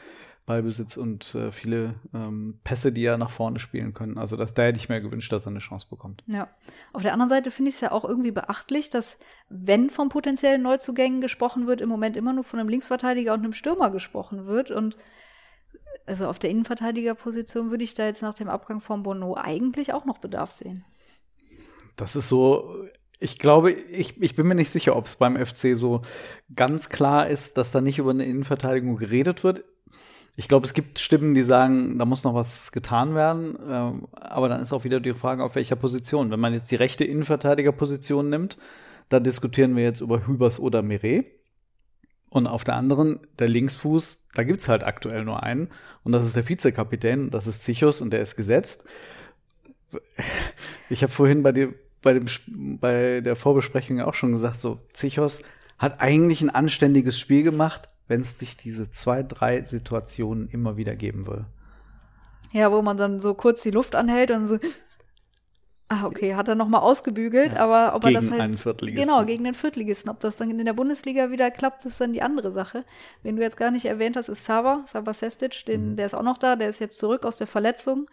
Ballbesitz 0.50 0.96
und 0.96 1.32
äh, 1.36 1.52
viele 1.52 1.94
ähm, 2.12 2.58
Pässe, 2.64 2.90
die 2.90 3.04
er 3.04 3.18
nach 3.18 3.30
vorne 3.30 3.60
spielen 3.60 3.94
können. 3.94 4.18
Also 4.18 4.36
das, 4.36 4.52
da 4.52 4.62
hätte 4.62 4.78
ich 4.78 4.88
mir 4.88 5.00
gewünscht, 5.00 5.30
dass 5.30 5.46
er 5.46 5.50
eine 5.50 5.60
Chance 5.60 5.86
bekommt. 5.88 6.24
Ja. 6.26 6.48
Auf 6.92 7.02
der 7.02 7.12
anderen 7.12 7.28
Seite 7.28 7.52
finde 7.52 7.68
ich 7.68 7.76
es 7.76 7.80
ja 7.82 7.92
auch 7.92 8.04
irgendwie 8.04 8.32
beachtlich, 8.32 8.90
dass 8.90 9.16
wenn 9.48 9.90
von 9.90 10.08
potenziellen 10.08 10.60
Neuzugängen 10.62 11.20
gesprochen 11.20 11.68
wird, 11.68 11.80
im 11.80 11.88
Moment 11.88 12.16
immer 12.16 12.32
nur 12.32 12.42
von 12.42 12.58
einem 12.58 12.68
Linksverteidiger 12.68 13.32
und 13.32 13.44
einem 13.44 13.52
Stürmer 13.52 13.92
gesprochen 13.92 14.46
wird. 14.46 14.72
Und 14.72 14.96
also 16.06 16.26
auf 16.26 16.40
der 16.40 16.50
Innenverteidigerposition 16.50 17.70
würde 17.70 17.84
ich 17.84 17.94
da 17.94 18.06
jetzt 18.06 18.22
nach 18.22 18.34
dem 18.34 18.48
Abgang 18.48 18.80
von 18.80 19.04
Bono 19.04 19.36
eigentlich 19.36 19.94
auch 19.94 20.04
noch 20.04 20.18
Bedarf 20.18 20.50
sehen. 20.50 20.84
Das 21.94 22.16
ist 22.16 22.26
so 22.26 22.88
ich 23.22 23.38
glaube, 23.38 23.70
ich, 23.70 24.20
ich 24.20 24.34
bin 24.34 24.48
mir 24.48 24.54
nicht 24.54 24.70
sicher, 24.70 24.96
ob 24.96 25.04
es 25.04 25.16
beim 25.16 25.36
FC 25.36 25.76
so 25.76 26.00
ganz 26.56 26.88
klar 26.88 27.28
ist, 27.28 27.58
dass 27.58 27.70
da 27.70 27.82
nicht 27.82 27.98
über 27.98 28.10
eine 28.10 28.24
Innenverteidigung 28.24 28.96
geredet 28.96 29.44
wird 29.44 29.62
ich 30.40 30.48
glaube, 30.48 30.66
es 30.66 30.72
gibt 30.72 30.98
Stimmen, 30.98 31.34
die 31.34 31.42
sagen, 31.42 31.98
da 31.98 32.06
muss 32.06 32.24
noch 32.24 32.34
was 32.34 32.72
getan 32.72 33.14
werden. 33.14 33.58
Ähm, 33.68 34.08
aber 34.12 34.48
dann 34.48 34.62
ist 34.62 34.72
auch 34.72 34.84
wieder 34.84 34.98
die 34.98 35.12
Frage, 35.12 35.44
auf 35.44 35.54
welcher 35.54 35.76
Position. 35.76 36.30
Wenn 36.30 36.40
man 36.40 36.54
jetzt 36.54 36.70
die 36.70 36.76
rechte 36.76 37.04
Innenverteidigerposition 37.04 38.30
nimmt, 38.30 38.56
da 39.10 39.20
diskutieren 39.20 39.76
wir 39.76 39.82
jetzt 39.82 40.00
über 40.00 40.26
Hübers 40.26 40.58
oder 40.58 40.80
Meret. 40.80 41.26
Und 42.30 42.46
auf 42.46 42.64
der 42.64 42.76
anderen, 42.76 43.20
der 43.38 43.48
Linksfuß, 43.48 44.28
da 44.34 44.42
gibt's 44.44 44.66
halt 44.66 44.82
aktuell 44.82 45.26
nur 45.26 45.42
einen. 45.42 45.68
Und 46.04 46.12
das 46.12 46.24
ist 46.24 46.36
der 46.36 46.48
Vizekapitän, 46.48 47.28
das 47.28 47.46
ist 47.46 47.62
Zichos 47.62 48.00
und 48.00 48.10
der 48.10 48.22
ist 48.22 48.34
gesetzt. 48.34 48.84
Ich 50.88 51.02
habe 51.02 51.12
vorhin 51.12 51.42
bei, 51.42 51.52
dir, 51.52 51.74
bei, 52.00 52.14
dem, 52.14 52.24
bei 52.80 53.20
der 53.20 53.36
Vorbesprechung 53.36 54.00
auch 54.00 54.14
schon 54.14 54.32
gesagt, 54.32 54.58
so 54.58 54.80
Zichos 54.94 55.42
hat 55.78 56.00
eigentlich 56.00 56.40
ein 56.40 56.48
anständiges 56.48 57.18
Spiel 57.18 57.42
gemacht, 57.42 57.90
wenn 58.10 58.20
es 58.22 58.40
nicht 58.40 58.64
diese 58.64 58.90
zwei, 58.90 59.22
drei 59.22 59.62
Situationen 59.62 60.48
immer 60.48 60.76
wieder 60.76 60.96
geben 60.96 61.28
würde. 61.28 61.46
Ja, 62.52 62.72
wo 62.72 62.82
man 62.82 62.96
dann 62.96 63.20
so 63.20 63.34
kurz 63.34 63.62
die 63.62 63.70
Luft 63.70 63.94
anhält 63.94 64.32
und 64.32 64.48
so. 64.48 64.58
Ah, 65.88 66.06
okay, 66.06 66.34
hat 66.34 66.48
er 66.48 66.56
nochmal 66.56 66.80
ausgebügelt, 66.80 67.52
ja, 67.52 67.60
aber 67.60 67.94
ob 67.94 68.04
er 68.04 68.12
das 68.12 68.30
halt. 68.30 68.40
Einen 68.40 68.54
Viertligisten. 68.54 69.08
Genau, 69.08 69.24
gegen 69.24 69.44
den 69.44 69.54
Viertligisten. 69.54 70.10
Ob 70.10 70.20
das 70.20 70.36
dann 70.36 70.50
in 70.50 70.64
der 70.64 70.72
Bundesliga 70.72 71.30
wieder 71.30 71.52
klappt, 71.52 71.84
ist 71.84 72.00
dann 72.00 72.12
die 72.12 72.22
andere 72.22 72.52
Sache. 72.52 72.84
Wen 73.22 73.36
du 73.36 73.42
jetzt 73.42 73.56
gar 73.56 73.70
nicht 73.70 73.86
erwähnt 73.86 74.16
hast, 74.16 74.28
ist 74.28 74.44
Sava, 74.44 74.84
Sava 74.86 75.14
Sestic, 75.14 75.64
den, 75.66 75.92
mhm. 75.92 75.96
der 75.96 76.06
ist 76.06 76.14
auch 76.14 76.22
noch 76.22 76.38
da, 76.38 76.56
der 76.56 76.68
ist 76.68 76.80
jetzt 76.80 76.98
zurück 76.98 77.24
aus 77.24 77.38
der 77.38 77.46
Verletzung. 77.46 78.06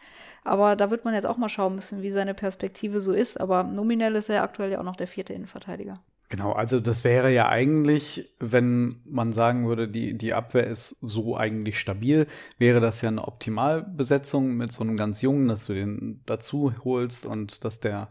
Aber 0.43 0.75
da 0.75 0.91
wird 0.91 1.05
man 1.05 1.15
jetzt 1.15 1.25
auch 1.25 1.37
mal 1.37 1.49
schauen 1.49 1.75
müssen, 1.75 2.03
wie 2.03 2.11
seine 2.11 2.35
Perspektive 2.35 3.01
so 3.01 3.13
ist. 3.13 3.39
Aber 3.39 3.63
nominell 3.63 4.15
ist 4.15 4.29
er 4.29 4.43
aktuell 4.43 4.71
ja 4.71 4.79
auch 4.79 4.83
noch 4.83 4.95
der 4.95 5.07
vierte 5.07 5.33
Innenverteidiger. 5.33 5.95
Genau, 6.29 6.51
also 6.51 6.81
das 6.81 7.05
wäre 7.05 7.31
ja 7.31 7.47
eigentlich, 7.47 8.29
wenn 8.39 8.99
man 9.05 9.31
sagen 9.31 9.67
würde, 9.67 9.87
die, 9.87 10.17
die 10.17 10.33
Abwehr 10.33 10.67
ist 10.67 10.97
so 10.99 11.37
eigentlich 11.37 11.79
stabil, 11.79 12.27
wäre 12.57 12.81
das 12.81 13.01
ja 13.01 13.07
eine 13.07 13.25
Optimalbesetzung 13.25 14.57
mit 14.57 14.73
so 14.73 14.83
einem 14.83 14.97
ganz 14.97 15.21
Jungen, 15.21 15.47
dass 15.47 15.65
du 15.65 15.73
den 15.73 16.21
dazu 16.25 16.73
holst 16.83 17.25
und 17.25 17.63
dass 17.63 17.79
der 17.79 18.09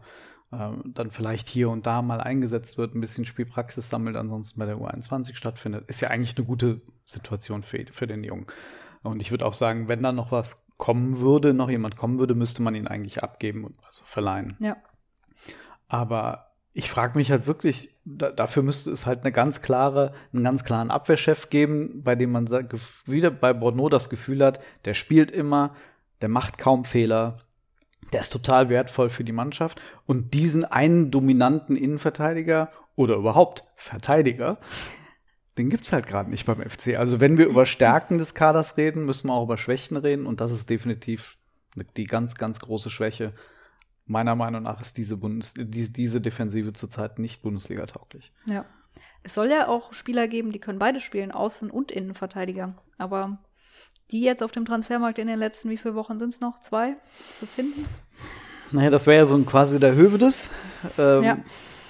äh, 0.51 0.69
dann 0.85 1.11
vielleicht 1.11 1.47
hier 1.47 1.69
und 1.69 1.85
da 1.85 2.01
mal 2.01 2.19
eingesetzt 2.19 2.79
wird, 2.79 2.95
ein 2.95 3.01
bisschen 3.01 3.25
Spielpraxis 3.25 3.87
sammelt, 3.87 4.15
ansonsten 4.15 4.59
bei 4.59 4.65
der 4.65 4.77
U21 4.77 5.35
stattfindet, 5.35 5.87
ist 5.87 6.01
ja 6.01 6.09
eigentlich 6.09 6.35
eine 6.37 6.47
gute 6.47 6.81
Situation 7.05 7.61
für, 7.61 7.85
für 7.91 8.07
den 8.07 8.23
Jungen. 8.23 8.47
Und 9.03 9.21
ich 9.21 9.29
würde 9.29 9.45
auch 9.45 9.53
sagen, 9.53 9.89
wenn 9.89 10.01
da 10.01 10.11
noch 10.11 10.31
was 10.31 10.67
kommen 10.77 11.19
würde, 11.19 11.53
noch 11.53 11.69
jemand 11.69 11.97
kommen 11.97 12.17
würde, 12.17 12.33
müsste 12.33 12.63
man 12.63 12.73
ihn 12.73 12.87
eigentlich 12.87 13.21
abgeben 13.21 13.63
und 13.63 13.75
also 13.85 14.03
verleihen. 14.05 14.57
Ja. 14.59 14.77
Aber 15.87 16.46
ich 16.77 16.91
frage 16.91 17.17
mich 17.17 17.31
halt 17.31 17.47
wirklich, 17.47 17.89
da, 18.05 18.29
dafür 18.29 18.61
müsste 18.61 18.91
es 18.91 19.07
halt 19.07 19.21
eine 19.21 19.31
ganz 19.31 19.63
klare, 19.63 20.13
einen 20.31 20.43
ganz 20.43 20.63
klaren 20.63 20.91
Abwehrchef 20.91 21.49
geben, 21.49 22.03
bei 22.03 22.15
dem 22.15 22.31
man 22.31 22.47
wieder 23.07 23.31
bei 23.31 23.51
Bordeaux 23.51 23.89
das 23.89 24.11
Gefühl 24.11 24.45
hat, 24.45 24.59
der 24.85 24.93
spielt 24.93 25.31
immer, 25.31 25.73
der 26.21 26.29
macht 26.29 26.59
kaum 26.59 26.85
Fehler. 26.85 27.37
Der 28.13 28.19
ist 28.19 28.29
total 28.29 28.69
wertvoll 28.69 29.09
für 29.09 29.23
die 29.23 29.31
Mannschaft. 29.31 29.81
Und 30.05 30.35
diesen 30.35 30.65
einen 30.65 31.09
dominanten 31.09 31.75
Innenverteidiger 31.75 32.71
oder 32.95 33.15
überhaupt 33.15 33.63
Verteidiger, 33.75 34.59
den 35.57 35.71
gibt's 35.71 35.91
halt 35.91 36.05
gerade 36.05 36.29
nicht 36.29 36.45
beim 36.45 36.61
FC. 36.61 36.95
Also 36.95 37.19
wenn 37.19 37.39
wir 37.39 37.47
über 37.47 37.65
Stärken 37.65 38.19
des 38.19 38.35
Kaders 38.35 38.77
reden, 38.77 39.03
müssen 39.03 39.29
wir 39.29 39.33
auch 39.33 39.45
über 39.45 39.57
Schwächen 39.57 39.97
reden. 39.97 40.27
Und 40.27 40.41
das 40.41 40.51
ist 40.51 40.69
definitiv 40.69 41.37
die 41.97 42.03
ganz, 42.03 42.35
ganz 42.35 42.59
große 42.59 42.91
Schwäche. 42.91 43.29
Meiner 44.07 44.35
Meinung 44.35 44.63
nach 44.63 44.79
ist 44.81 44.97
diese, 44.97 45.17
Bundes 45.17 45.53
diese, 45.57 45.91
diese 45.91 46.21
Defensive 46.21 46.73
zurzeit 46.73 47.19
nicht 47.19 47.41
Bundesliga-tauglich. 47.41 48.31
Ja. 48.49 48.65
Es 49.23 49.33
soll 49.33 49.49
ja 49.49 49.67
auch 49.67 49.93
Spieler 49.93 50.27
geben, 50.27 50.51
die 50.51 50.59
können 50.59 50.79
beide 50.79 50.99
spielen, 51.01 51.31
Außen- 51.33 51.69
und 51.69 51.91
Innenverteidiger. 51.91 52.75
Aber 52.97 53.39
die 54.11 54.21
jetzt 54.21 54.41
auf 54.41 54.53
dem 54.53 54.63
Transfermarkt 54.65 55.19
in 55.19 55.27
den 55.27 55.37
letzten, 55.37 55.69
wie 55.69 55.77
viele 55.77 55.95
Wochen 55.95 56.17
sind 56.19 56.29
es 56.33 56.39
noch? 56.39 56.61
Zwei 56.61 56.95
zu 57.37 57.45
finden? 57.45 57.85
Naja, 58.71 58.89
das 58.89 59.05
wäre 59.05 59.17
ja 59.17 59.25
so 59.25 59.35
ein 59.35 59.45
quasi 59.45 59.79
der 59.79 59.95
Hövedes, 59.95 60.51
ähm, 60.97 61.23
Ja. 61.23 61.37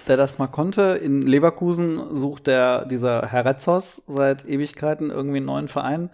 der 0.07 0.17
das 0.17 0.39
mal 0.39 0.47
konnte. 0.47 0.99
In 1.03 1.21
Leverkusen 1.21 2.15
sucht 2.15 2.47
der, 2.47 2.85
dieser 2.85 3.27
Herr 3.27 3.45
Retzos 3.45 4.01
seit 4.07 4.45
Ewigkeiten 4.47 5.11
irgendwie 5.11 5.37
einen 5.37 5.45
neuen 5.45 5.67
Verein. 5.67 6.09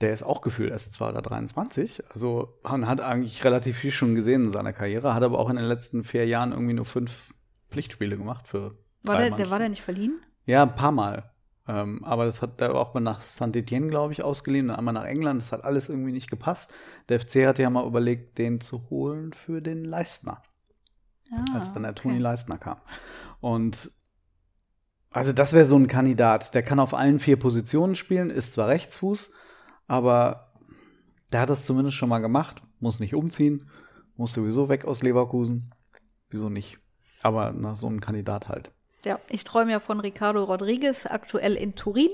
Der 0.00 0.12
ist 0.14 0.22
auch 0.22 0.40
gefühlt 0.40 0.70
erst 0.70 0.94
zwei 0.94 1.10
oder 1.10 1.20
23. 1.20 2.10
Also 2.10 2.58
man 2.62 2.86
hat 2.86 3.00
eigentlich 3.00 3.44
relativ 3.44 3.78
viel 3.78 3.90
schon 3.90 4.14
gesehen 4.14 4.46
in 4.46 4.52
seiner 4.52 4.72
Karriere, 4.72 5.14
hat 5.14 5.22
aber 5.22 5.38
auch 5.38 5.50
in 5.50 5.56
den 5.56 5.66
letzten 5.66 6.04
vier 6.04 6.26
Jahren 6.26 6.52
irgendwie 6.52 6.72
nur 6.72 6.86
fünf 6.86 7.34
Pflichtspiele 7.70 8.16
gemacht 8.16 8.48
für 8.48 8.78
War 9.02 9.18
der, 9.18 9.30
der 9.30 9.50
war 9.50 9.58
der 9.58 9.68
nicht 9.68 9.82
verliehen? 9.82 10.20
Ja, 10.46 10.62
ein 10.62 10.74
paar 10.74 10.92
Mal. 10.92 11.30
Ähm, 11.68 12.02
aber 12.04 12.24
das 12.24 12.42
hat 12.42 12.60
er 12.60 12.74
auch 12.74 12.94
mal 12.94 13.00
nach 13.00 13.20
Saint-Etienne, 13.20 13.88
glaube 13.88 14.12
ich, 14.12 14.24
ausgeliehen 14.24 14.70
und 14.70 14.76
einmal 14.76 14.94
nach 14.94 15.04
England. 15.04 15.42
Das 15.42 15.52
hat 15.52 15.62
alles 15.62 15.88
irgendwie 15.88 16.12
nicht 16.12 16.30
gepasst. 16.30 16.72
Der 17.08 17.20
FC 17.20 17.46
hatte 17.46 17.62
ja 17.62 17.70
mal 17.70 17.86
überlegt, 17.86 18.38
den 18.38 18.60
zu 18.60 18.88
holen 18.90 19.32
für 19.32 19.60
den 19.60 19.84
Leistner, 19.84 20.42
Ah, 21.30 21.44
als 21.54 21.72
dann 21.72 21.82
der 21.82 21.92
okay. 21.92 22.02
Toni 22.02 22.18
Leistner 22.18 22.58
kam. 22.58 22.78
Und 23.40 23.92
also 25.10 25.32
das 25.32 25.52
wäre 25.52 25.64
so 25.64 25.76
ein 25.76 25.86
Kandidat. 25.86 26.54
Der 26.54 26.62
kann 26.62 26.80
auf 26.80 26.94
allen 26.94 27.20
vier 27.20 27.38
Positionen 27.38 27.94
spielen, 27.94 28.30
ist 28.30 28.54
zwar 28.54 28.68
Rechtsfuß, 28.68 29.32
aber 29.90 30.52
der 31.32 31.40
hat 31.40 31.50
das 31.50 31.64
zumindest 31.64 31.96
schon 31.96 32.08
mal 32.08 32.20
gemacht. 32.20 32.62
Muss 32.78 33.00
nicht 33.00 33.14
umziehen, 33.14 33.68
muss 34.16 34.32
sowieso 34.32 34.68
weg 34.68 34.84
aus 34.84 35.02
Leverkusen. 35.02 35.74
Wieso 36.28 36.48
nicht? 36.48 36.78
Aber 37.22 37.52
na, 37.52 37.74
so 37.74 37.88
ein 37.88 38.00
Kandidat 38.00 38.48
halt. 38.48 38.70
Ja, 39.04 39.18
ich 39.28 39.42
träume 39.42 39.72
ja 39.72 39.80
von 39.80 39.98
Ricardo 39.98 40.44
Rodriguez, 40.44 41.06
aktuell 41.06 41.54
in 41.56 41.74
Turin 41.74 42.10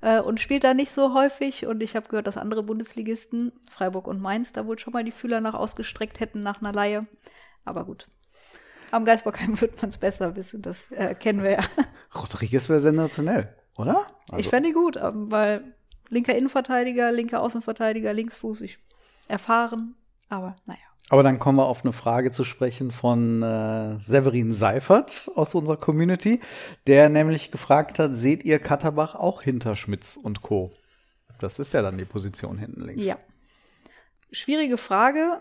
äh, 0.00 0.20
und 0.20 0.40
spielt 0.40 0.64
da 0.64 0.72
nicht 0.72 0.90
so 0.90 1.12
häufig. 1.12 1.66
Und 1.66 1.82
ich 1.82 1.94
habe 1.94 2.08
gehört, 2.08 2.26
dass 2.26 2.38
andere 2.38 2.62
Bundesligisten, 2.62 3.52
Freiburg 3.70 4.06
und 4.08 4.20
Mainz, 4.22 4.54
da 4.54 4.66
wohl 4.66 4.78
schon 4.78 4.94
mal 4.94 5.04
die 5.04 5.12
Fühler 5.12 5.42
nach 5.42 5.54
ausgestreckt 5.54 6.20
hätten 6.20 6.42
nach 6.42 6.62
einer 6.62 6.72
Laie. 6.72 7.06
Aber 7.66 7.84
gut. 7.84 8.08
Am 8.92 9.04
Geisbockheim 9.04 9.60
wird 9.60 9.80
man 9.82 9.90
es 9.90 9.98
besser 9.98 10.34
wissen, 10.36 10.62
das 10.62 10.90
äh, 10.92 11.14
kennen 11.14 11.42
wir 11.42 11.50
ja. 11.52 11.60
Rodriguez 12.14 12.70
wäre 12.70 12.80
sensationell, 12.80 13.54
oder? 13.76 14.06
ich 14.28 14.32
Also- 14.32 14.50
fände 14.50 14.70
ihn 14.70 14.74
gut, 14.74 14.96
ähm, 14.96 15.30
weil 15.30 15.74
linker 16.10 16.36
Innenverteidiger, 16.36 17.12
linker 17.12 17.40
Außenverteidiger, 17.42 18.12
Linksfuß, 18.12 18.62
ich 18.62 18.78
erfahren. 19.28 19.94
Aber 20.28 20.56
naja. 20.66 20.80
Aber 21.10 21.22
dann 21.22 21.38
kommen 21.38 21.58
wir 21.58 21.66
auf 21.66 21.84
eine 21.84 21.92
Frage 21.92 22.30
zu 22.30 22.44
sprechen 22.44 22.90
von 22.90 23.42
äh, 23.42 23.98
Severin 23.98 24.52
Seifert 24.52 25.30
aus 25.34 25.54
unserer 25.54 25.78
Community, 25.78 26.40
der 26.86 27.08
nämlich 27.08 27.50
gefragt 27.50 27.98
hat, 27.98 28.14
seht 28.14 28.44
ihr 28.44 28.58
Katterbach 28.58 29.14
auch 29.14 29.42
hinter 29.42 29.74
Schmitz 29.74 30.18
und 30.22 30.42
Co.? 30.42 30.70
Das 31.40 31.58
ist 31.58 31.72
ja 31.72 31.82
dann 31.82 31.96
die 31.96 32.04
Position 32.04 32.58
hinten 32.58 32.82
links. 32.82 33.04
Ja. 33.04 33.16
Schwierige 34.30 34.76
Frage. 34.76 35.40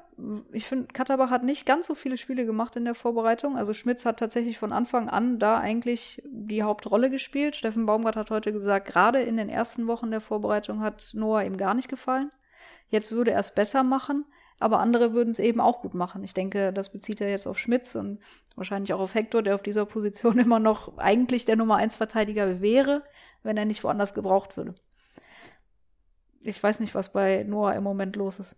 Ich 0.53 0.65
finde, 0.65 0.87
Katterbach 0.87 1.29
hat 1.29 1.43
nicht 1.43 1.65
ganz 1.65 1.87
so 1.87 1.95
viele 1.95 2.15
Spiele 2.15 2.45
gemacht 2.45 2.77
in 2.77 2.85
der 2.85 2.95
Vorbereitung. 2.95 3.57
Also 3.57 3.73
Schmitz 3.73 4.05
hat 4.05 4.17
tatsächlich 4.17 4.57
von 4.57 4.71
Anfang 4.71 5.09
an 5.09 5.39
da 5.39 5.59
eigentlich 5.59 6.21
die 6.25 6.63
Hauptrolle 6.63 7.09
gespielt. 7.09 7.57
Steffen 7.57 7.85
Baumgart 7.85 8.15
hat 8.15 8.31
heute 8.31 8.53
gesagt, 8.53 8.87
gerade 8.87 9.21
in 9.21 9.35
den 9.35 9.49
ersten 9.49 9.87
Wochen 9.87 10.09
der 10.09 10.21
Vorbereitung 10.21 10.79
hat 10.79 11.09
Noah 11.13 11.43
ihm 11.43 11.57
gar 11.57 11.73
nicht 11.73 11.89
gefallen. 11.89 12.29
Jetzt 12.89 13.11
würde 13.11 13.31
er 13.31 13.41
es 13.41 13.53
besser 13.53 13.83
machen, 13.83 14.23
aber 14.57 14.79
andere 14.79 15.11
würden 15.11 15.31
es 15.31 15.39
eben 15.39 15.59
auch 15.59 15.81
gut 15.81 15.93
machen. 15.93 16.23
Ich 16.23 16.33
denke, 16.33 16.71
das 16.71 16.89
bezieht 16.89 17.19
er 17.19 17.29
jetzt 17.29 17.45
auf 17.45 17.59
Schmitz 17.59 17.93
und 17.95 18.19
wahrscheinlich 18.55 18.93
auch 18.93 19.01
auf 19.01 19.15
Hector, 19.15 19.43
der 19.43 19.55
auf 19.55 19.63
dieser 19.63 19.85
Position 19.85 20.39
immer 20.39 20.59
noch 20.59 20.97
eigentlich 20.97 21.43
der 21.43 21.57
Nummer 21.57 21.75
1 21.75 21.95
Verteidiger 21.95 22.61
wäre, 22.61 23.03
wenn 23.43 23.57
er 23.57 23.65
nicht 23.65 23.83
woanders 23.83 24.13
gebraucht 24.13 24.55
würde. 24.55 24.75
Ich 26.41 26.63
weiß 26.63 26.79
nicht, 26.79 26.95
was 26.95 27.11
bei 27.11 27.43
Noah 27.43 27.73
im 27.73 27.83
Moment 27.83 28.15
los 28.15 28.39
ist. 28.39 28.55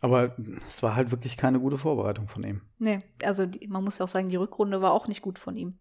Aber 0.00 0.36
es 0.66 0.82
war 0.82 0.94
halt 0.94 1.10
wirklich 1.10 1.36
keine 1.36 1.60
gute 1.60 1.78
Vorbereitung 1.78 2.28
von 2.28 2.44
ihm. 2.44 2.62
Nee, 2.78 2.98
also 3.22 3.46
die, 3.46 3.66
man 3.68 3.84
muss 3.84 3.98
ja 3.98 4.04
auch 4.04 4.08
sagen, 4.08 4.28
die 4.28 4.36
Rückrunde 4.36 4.82
war 4.82 4.92
auch 4.92 5.08
nicht 5.08 5.22
gut 5.22 5.38
von 5.38 5.56
ihm. 5.56 5.74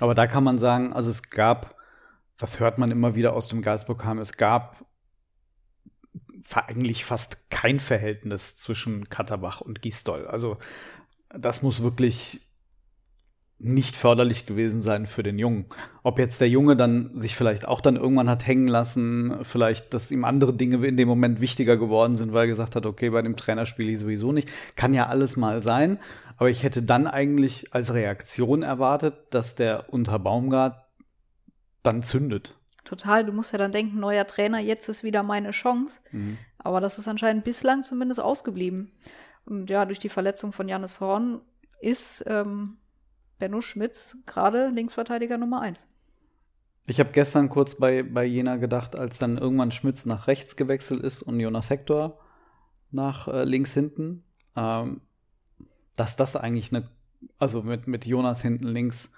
Aber 0.00 0.14
da 0.14 0.26
kann 0.26 0.44
man 0.44 0.58
sagen, 0.58 0.92
also 0.92 1.10
es 1.10 1.30
gab, 1.30 1.76
das 2.38 2.60
hört 2.60 2.78
man 2.78 2.90
immer 2.90 3.14
wieder 3.14 3.34
aus 3.34 3.48
dem 3.48 3.62
Geistbockheim, 3.62 4.18
es 4.18 4.36
gab 4.36 4.84
eigentlich 6.54 7.04
fast 7.04 7.50
kein 7.50 7.78
Verhältnis 7.78 8.56
zwischen 8.56 9.08
Katterbach 9.08 9.60
und 9.60 9.82
Gisdol. 9.82 10.26
Also 10.26 10.56
das 11.28 11.62
muss 11.62 11.82
wirklich 11.82 12.40
nicht 13.62 13.96
förderlich 13.96 14.46
gewesen 14.46 14.80
sein 14.80 15.06
für 15.06 15.22
den 15.22 15.38
Jungen. 15.38 15.66
Ob 16.02 16.18
jetzt 16.18 16.40
der 16.40 16.48
Junge 16.48 16.76
dann 16.76 17.16
sich 17.18 17.36
vielleicht 17.36 17.66
auch 17.66 17.80
dann 17.80 17.96
irgendwann 17.96 18.28
hat 18.28 18.46
hängen 18.46 18.68
lassen, 18.68 19.38
vielleicht, 19.42 19.94
dass 19.94 20.10
ihm 20.10 20.24
andere 20.24 20.52
Dinge 20.52 20.84
in 20.86 20.96
dem 20.96 21.08
Moment 21.08 21.40
wichtiger 21.40 21.76
geworden 21.76 22.16
sind, 22.16 22.32
weil 22.32 22.44
er 22.44 22.48
gesagt 22.48 22.76
hat, 22.76 22.86
okay, 22.86 23.10
bei 23.10 23.22
dem 23.22 23.36
Trainer 23.36 23.66
spiele 23.66 23.92
ich 23.92 24.00
sowieso 24.00 24.32
nicht. 24.32 24.48
Kann 24.76 24.94
ja 24.94 25.06
alles 25.06 25.36
mal 25.36 25.62
sein. 25.62 25.98
Aber 26.36 26.50
ich 26.50 26.62
hätte 26.64 26.82
dann 26.82 27.06
eigentlich 27.06 27.72
als 27.72 27.94
Reaktion 27.94 28.62
erwartet, 28.62 29.14
dass 29.30 29.54
der 29.54 29.92
unter 29.92 30.18
Baumgart 30.18 30.76
dann 31.82 32.02
zündet. 32.02 32.56
Total, 32.84 33.24
du 33.24 33.32
musst 33.32 33.52
ja 33.52 33.58
dann 33.58 33.70
denken, 33.70 34.00
neuer 34.00 34.26
Trainer, 34.26 34.58
jetzt 34.58 34.88
ist 34.88 35.04
wieder 35.04 35.22
meine 35.22 35.52
Chance. 35.52 36.00
Aber 36.58 36.80
das 36.80 36.98
ist 36.98 37.06
anscheinend 37.06 37.44
bislang 37.44 37.84
zumindest 37.84 38.20
ausgeblieben. 38.20 38.90
Und 39.44 39.70
ja, 39.70 39.84
durch 39.84 40.00
die 40.00 40.08
Verletzung 40.08 40.52
von 40.52 40.68
Janis 40.68 41.00
Horn 41.00 41.40
ist 41.80 42.24
ähm, 42.26 42.78
Benno 43.42 43.60
Schmitz 43.60 44.16
gerade 44.24 44.68
Linksverteidiger 44.68 45.36
Nummer 45.36 45.62
1. 45.62 45.84
Ich 46.86 47.00
habe 47.00 47.10
gestern 47.10 47.48
kurz 47.48 47.74
bei, 47.74 48.04
bei 48.04 48.24
Jena 48.24 48.54
gedacht, 48.54 48.94
als 48.94 49.18
dann 49.18 49.36
irgendwann 49.36 49.72
Schmitz 49.72 50.06
nach 50.06 50.28
rechts 50.28 50.54
gewechselt 50.54 51.02
ist 51.02 51.22
und 51.22 51.40
Jonas 51.40 51.68
Hector 51.68 52.20
nach 52.92 53.26
äh, 53.26 53.42
links 53.42 53.74
hinten, 53.74 54.22
ähm, 54.54 55.00
dass 55.96 56.14
das 56.14 56.36
eigentlich 56.36 56.72
eine, 56.72 56.88
also 57.40 57.64
mit, 57.64 57.88
mit 57.88 58.06
Jonas 58.06 58.42
hinten 58.42 58.68
links, 58.68 59.12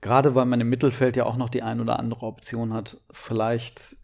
gerade 0.00 0.36
weil 0.36 0.44
man 0.44 0.60
im 0.60 0.68
Mittelfeld 0.68 1.16
ja 1.16 1.26
auch 1.26 1.36
noch 1.36 1.48
die 1.48 1.64
ein 1.64 1.80
oder 1.80 1.98
andere 1.98 2.26
Option 2.26 2.72
hat, 2.72 3.00
vielleicht, 3.10 3.96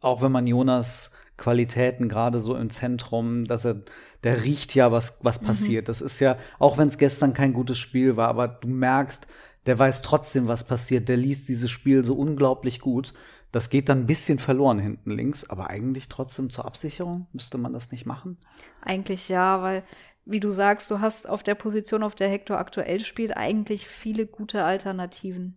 auch 0.00 0.20
wenn 0.20 0.32
man 0.32 0.46
Jonas 0.46 1.12
Qualitäten 1.36 2.08
gerade 2.08 2.40
so 2.40 2.56
im 2.56 2.70
Zentrum, 2.70 3.46
dass 3.46 3.64
er, 3.64 3.82
der 4.22 4.44
riecht 4.44 4.74
ja, 4.74 4.92
was, 4.92 5.18
was 5.22 5.38
passiert. 5.38 5.88
Das 5.88 6.00
ist 6.00 6.20
ja, 6.20 6.36
auch 6.58 6.78
wenn 6.78 6.88
es 6.88 6.98
gestern 6.98 7.34
kein 7.34 7.52
gutes 7.52 7.78
Spiel 7.78 8.16
war, 8.16 8.28
aber 8.28 8.48
du 8.48 8.68
merkst, 8.68 9.26
der 9.66 9.78
weiß 9.78 10.02
trotzdem, 10.02 10.48
was 10.48 10.64
passiert. 10.64 11.08
Der 11.08 11.16
liest 11.16 11.48
dieses 11.48 11.70
Spiel 11.70 12.04
so 12.04 12.14
unglaublich 12.14 12.80
gut. 12.80 13.14
Das 13.52 13.70
geht 13.70 13.88
dann 13.88 14.00
ein 14.00 14.06
bisschen 14.06 14.38
verloren 14.38 14.78
hinten 14.78 15.10
links, 15.10 15.48
aber 15.48 15.70
eigentlich 15.70 16.08
trotzdem 16.08 16.50
zur 16.50 16.64
Absicherung. 16.64 17.26
Müsste 17.32 17.58
man 17.58 17.72
das 17.72 17.92
nicht 17.92 18.06
machen? 18.06 18.38
Eigentlich 18.80 19.28
ja, 19.28 19.62
weil, 19.62 19.84
wie 20.24 20.40
du 20.40 20.50
sagst, 20.50 20.90
du 20.90 21.00
hast 21.00 21.28
auf 21.28 21.42
der 21.42 21.54
Position, 21.54 22.02
auf 22.02 22.14
der 22.14 22.28
Hector 22.28 22.58
aktuell 22.58 23.00
spielt, 23.00 23.36
eigentlich 23.36 23.86
viele 23.86 24.26
gute 24.26 24.64
Alternativen. 24.64 25.56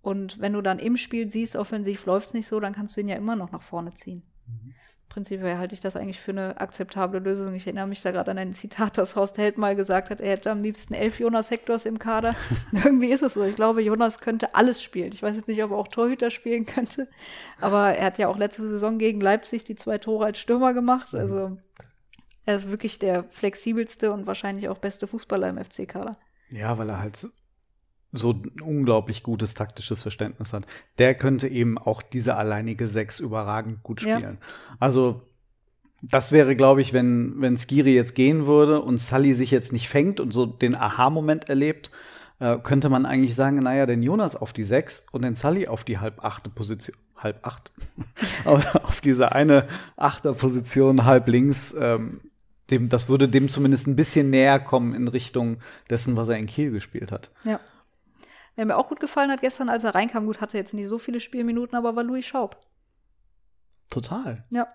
Und 0.00 0.40
wenn 0.40 0.54
du 0.54 0.62
dann 0.62 0.78
im 0.78 0.96
Spiel 0.96 1.30
siehst, 1.30 1.54
offensiv 1.54 2.06
läuft's 2.06 2.34
nicht 2.34 2.46
so, 2.46 2.58
dann 2.60 2.74
kannst 2.74 2.96
du 2.96 3.00
ihn 3.02 3.08
ja 3.08 3.16
immer 3.16 3.36
noch 3.36 3.52
nach 3.52 3.62
vorne 3.62 3.94
ziehen. 3.94 4.22
Prinzipiell 5.08 5.56
halte 5.56 5.74
ich 5.74 5.80
das 5.80 5.96
eigentlich 5.96 6.20
für 6.20 6.32
eine 6.32 6.60
akzeptable 6.60 7.18
Lösung. 7.18 7.54
Ich 7.54 7.66
erinnere 7.66 7.86
mich 7.86 8.02
da 8.02 8.10
gerade 8.10 8.30
an 8.30 8.38
ein 8.38 8.52
Zitat, 8.52 8.98
das 8.98 9.16
Horst 9.16 9.38
Held 9.38 9.56
mal 9.56 9.74
gesagt 9.74 10.10
hat, 10.10 10.20
er 10.20 10.32
hätte 10.32 10.50
am 10.50 10.62
liebsten 10.62 10.92
elf 10.92 11.18
Jonas 11.18 11.50
Hektors 11.50 11.86
im 11.86 11.98
Kader. 11.98 12.36
Irgendwie 12.72 13.10
ist 13.10 13.22
es 13.22 13.34
so. 13.34 13.42
Ich 13.42 13.56
glaube, 13.56 13.80
Jonas 13.80 14.18
könnte 14.18 14.54
alles 14.54 14.82
spielen. 14.82 15.12
Ich 15.12 15.22
weiß 15.22 15.34
jetzt 15.34 15.48
nicht, 15.48 15.62
ob 15.62 15.70
er 15.70 15.78
auch 15.78 15.88
Torhüter 15.88 16.30
spielen 16.30 16.66
könnte, 16.66 17.08
aber 17.60 17.94
er 17.94 18.06
hat 18.06 18.18
ja 18.18 18.28
auch 18.28 18.36
letzte 18.36 18.68
Saison 18.68 18.98
gegen 18.98 19.20
Leipzig 19.20 19.64
die 19.64 19.76
zwei 19.76 19.98
Tore 19.98 20.26
als 20.26 20.38
Stürmer 20.38 20.74
gemacht. 20.74 21.14
Also 21.14 21.56
er 22.44 22.56
ist 22.56 22.70
wirklich 22.70 22.98
der 22.98 23.24
flexibelste 23.24 24.12
und 24.12 24.26
wahrscheinlich 24.26 24.68
auch 24.68 24.78
beste 24.78 25.06
Fußballer 25.06 25.48
im 25.48 25.64
FC-Kader. 25.64 26.12
Ja, 26.50 26.76
weil 26.78 26.90
er 26.90 27.00
halt 27.00 27.28
so 28.12 28.32
ein 28.32 28.60
unglaublich 28.62 29.22
gutes 29.22 29.54
taktisches 29.54 30.02
Verständnis 30.02 30.52
hat. 30.52 30.66
Der 30.98 31.14
könnte 31.14 31.48
eben 31.48 31.76
auch 31.78 32.00
diese 32.02 32.36
alleinige 32.36 32.86
Sechs 32.88 33.20
überragend 33.20 33.82
gut 33.82 34.02
Ja. 34.02 34.16
spielen. 34.16 34.38
Also 34.78 35.22
das 36.02 36.32
wäre, 36.32 36.54
glaube 36.56 36.80
ich, 36.80 36.92
wenn, 36.92 37.34
wenn 37.40 37.56
Skiri 37.58 37.94
jetzt 37.94 38.14
gehen 38.14 38.46
würde 38.46 38.80
und 38.80 38.98
Sully 39.00 39.34
sich 39.34 39.50
jetzt 39.50 39.72
nicht 39.72 39.88
fängt 39.88 40.20
und 40.20 40.32
so 40.32 40.46
den 40.46 40.74
Aha-Moment 40.74 41.48
erlebt, 41.48 41.90
äh, 42.38 42.56
könnte 42.58 42.88
man 42.88 43.04
eigentlich 43.04 43.34
sagen, 43.34 43.58
naja, 43.58 43.84
den 43.84 44.02
Jonas 44.02 44.36
auf 44.36 44.52
die 44.52 44.64
Sechs 44.64 45.06
und 45.10 45.22
den 45.22 45.34
Sully 45.34 45.66
auf 45.66 45.82
die 45.84 45.98
halb 45.98 46.24
achte 46.24 46.50
Position, 46.50 46.96
halb 47.16 47.44
acht, 47.44 47.72
auf 48.44 48.74
auf 48.76 49.00
diese 49.00 49.32
eine 49.32 49.66
Achterposition 49.96 51.04
halb 51.04 51.28
links, 51.28 51.74
ähm, 51.78 52.20
dem, 52.70 52.88
das 52.88 53.08
würde 53.08 53.28
dem 53.28 53.48
zumindest 53.48 53.86
ein 53.86 53.96
bisschen 53.96 54.30
näher 54.30 54.60
kommen 54.60 54.94
in 54.94 55.08
Richtung 55.08 55.56
dessen, 55.90 56.16
was 56.16 56.28
er 56.28 56.36
in 56.36 56.46
Kiel 56.46 56.70
gespielt 56.70 57.10
hat. 57.12 57.30
Ja. 57.44 57.60
Wer 58.58 58.66
mir 58.66 58.76
auch 58.76 58.88
gut 58.88 58.98
gefallen 58.98 59.30
hat 59.30 59.40
gestern, 59.40 59.68
als 59.68 59.84
er 59.84 59.94
reinkam, 59.94 60.26
gut, 60.26 60.40
hatte 60.40 60.58
jetzt 60.58 60.74
nicht 60.74 60.88
so 60.88 60.98
viele 60.98 61.20
Spielminuten, 61.20 61.78
aber 61.78 61.94
war 61.94 62.02
Louis 62.02 62.26
Schaub. 62.26 62.58
Total. 63.88 64.44
Ja. 64.50 64.66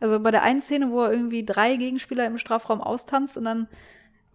Also 0.00 0.18
bei 0.18 0.32
der 0.32 0.42
einen 0.42 0.60
Szene, 0.60 0.90
wo 0.90 1.02
er 1.02 1.12
irgendwie 1.12 1.44
drei 1.44 1.76
Gegenspieler 1.76 2.26
im 2.26 2.38
Strafraum 2.38 2.80
austanzt 2.80 3.36
und 3.36 3.44
dann, 3.44 3.68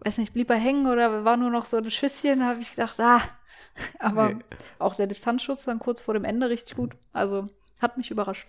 weiß 0.00 0.16
nicht, 0.16 0.32
blieb 0.32 0.48
er 0.48 0.56
hängen 0.56 0.86
oder 0.86 1.26
war 1.26 1.36
nur 1.36 1.50
noch 1.50 1.66
so 1.66 1.76
ein 1.76 1.90
Schüsschen, 1.90 2.38
da 2.38 2.46
habe 2.46 2.60
ich 2.62 2.70
gedacht, 2.70 2.98
ah. 3.00 3.20
Aber 3.98 4.30
Nee. 4.30 4.44
auch 4.78 4.96
der 4.96 5.08
Distanzschutz 5.08 5.66
dann 5.66 5.78
kurz 5.78 6.00
vor 6.00 6.14
dem 6.14 6.24
Ende 6.24 6.48
richtig 6.48 6.74
gut. 6.74 6.96
Also 7.12 7.44
hat 7.80 7.98
mich 7.98 8.10
überrascht. 8.10 8.48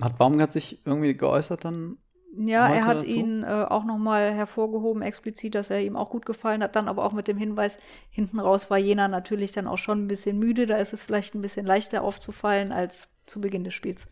Hat 0.00 0.16
Baumgart 0.16 0.52
sich 0.52 0.86
irgendwie 0.86 1.14
geäußert 1.14 1.66
dann? 1.66 1.98
Ja, 2.36 2.68
er 2.68 2.86
hat 2.86 2.98
dazu? 2.98 3.08
ihn 3.08 3.42
äh, 3.42 3.66
auch 3.68 3.84
nochmal 3.84 4.32
hervorgehoben, 4.32 5.02
explizit, 5.02 5.54
dass 5.54 5.70
er 5.70 5.80
ihm 5.82 5.96
auch 5.96 6.10
gut 6.10 6.26
gefallen 6.26 6.62
hat. 6.62 6.76
Dann 6.76 6.88
aber 6.88 7.04
auch 7.04 7.12
mit 7.12 7.26
dem 7.26 7.36
Hinweis, 7.36 7.76
hinten 8.08 8.38
raus 8.38 8.70
war 8.70 8.78
Jena 8.78 9.08
natürlich 9.08 9.52
dann 9.52 9.66
auch 9.66 9.78
schon 9.78 10.04
ein 10.04 10.08
bisschen 10.08 10.38
müde. 10.38 10.66
Da 10.66 10.76
ist 10.76 10.92
es 10.92 11.02
vielleicht 11.02 11.34
ein 11.34 11.42
bisschen 11.42 11.66
leichter 11.66 12.02
aufzufallen 12.02 12.70
als 12.72 13.08
zu 13.26 13.40
Beginn 13.40 13.64
des 13.64 13.74
Spiels. 13.74 14.06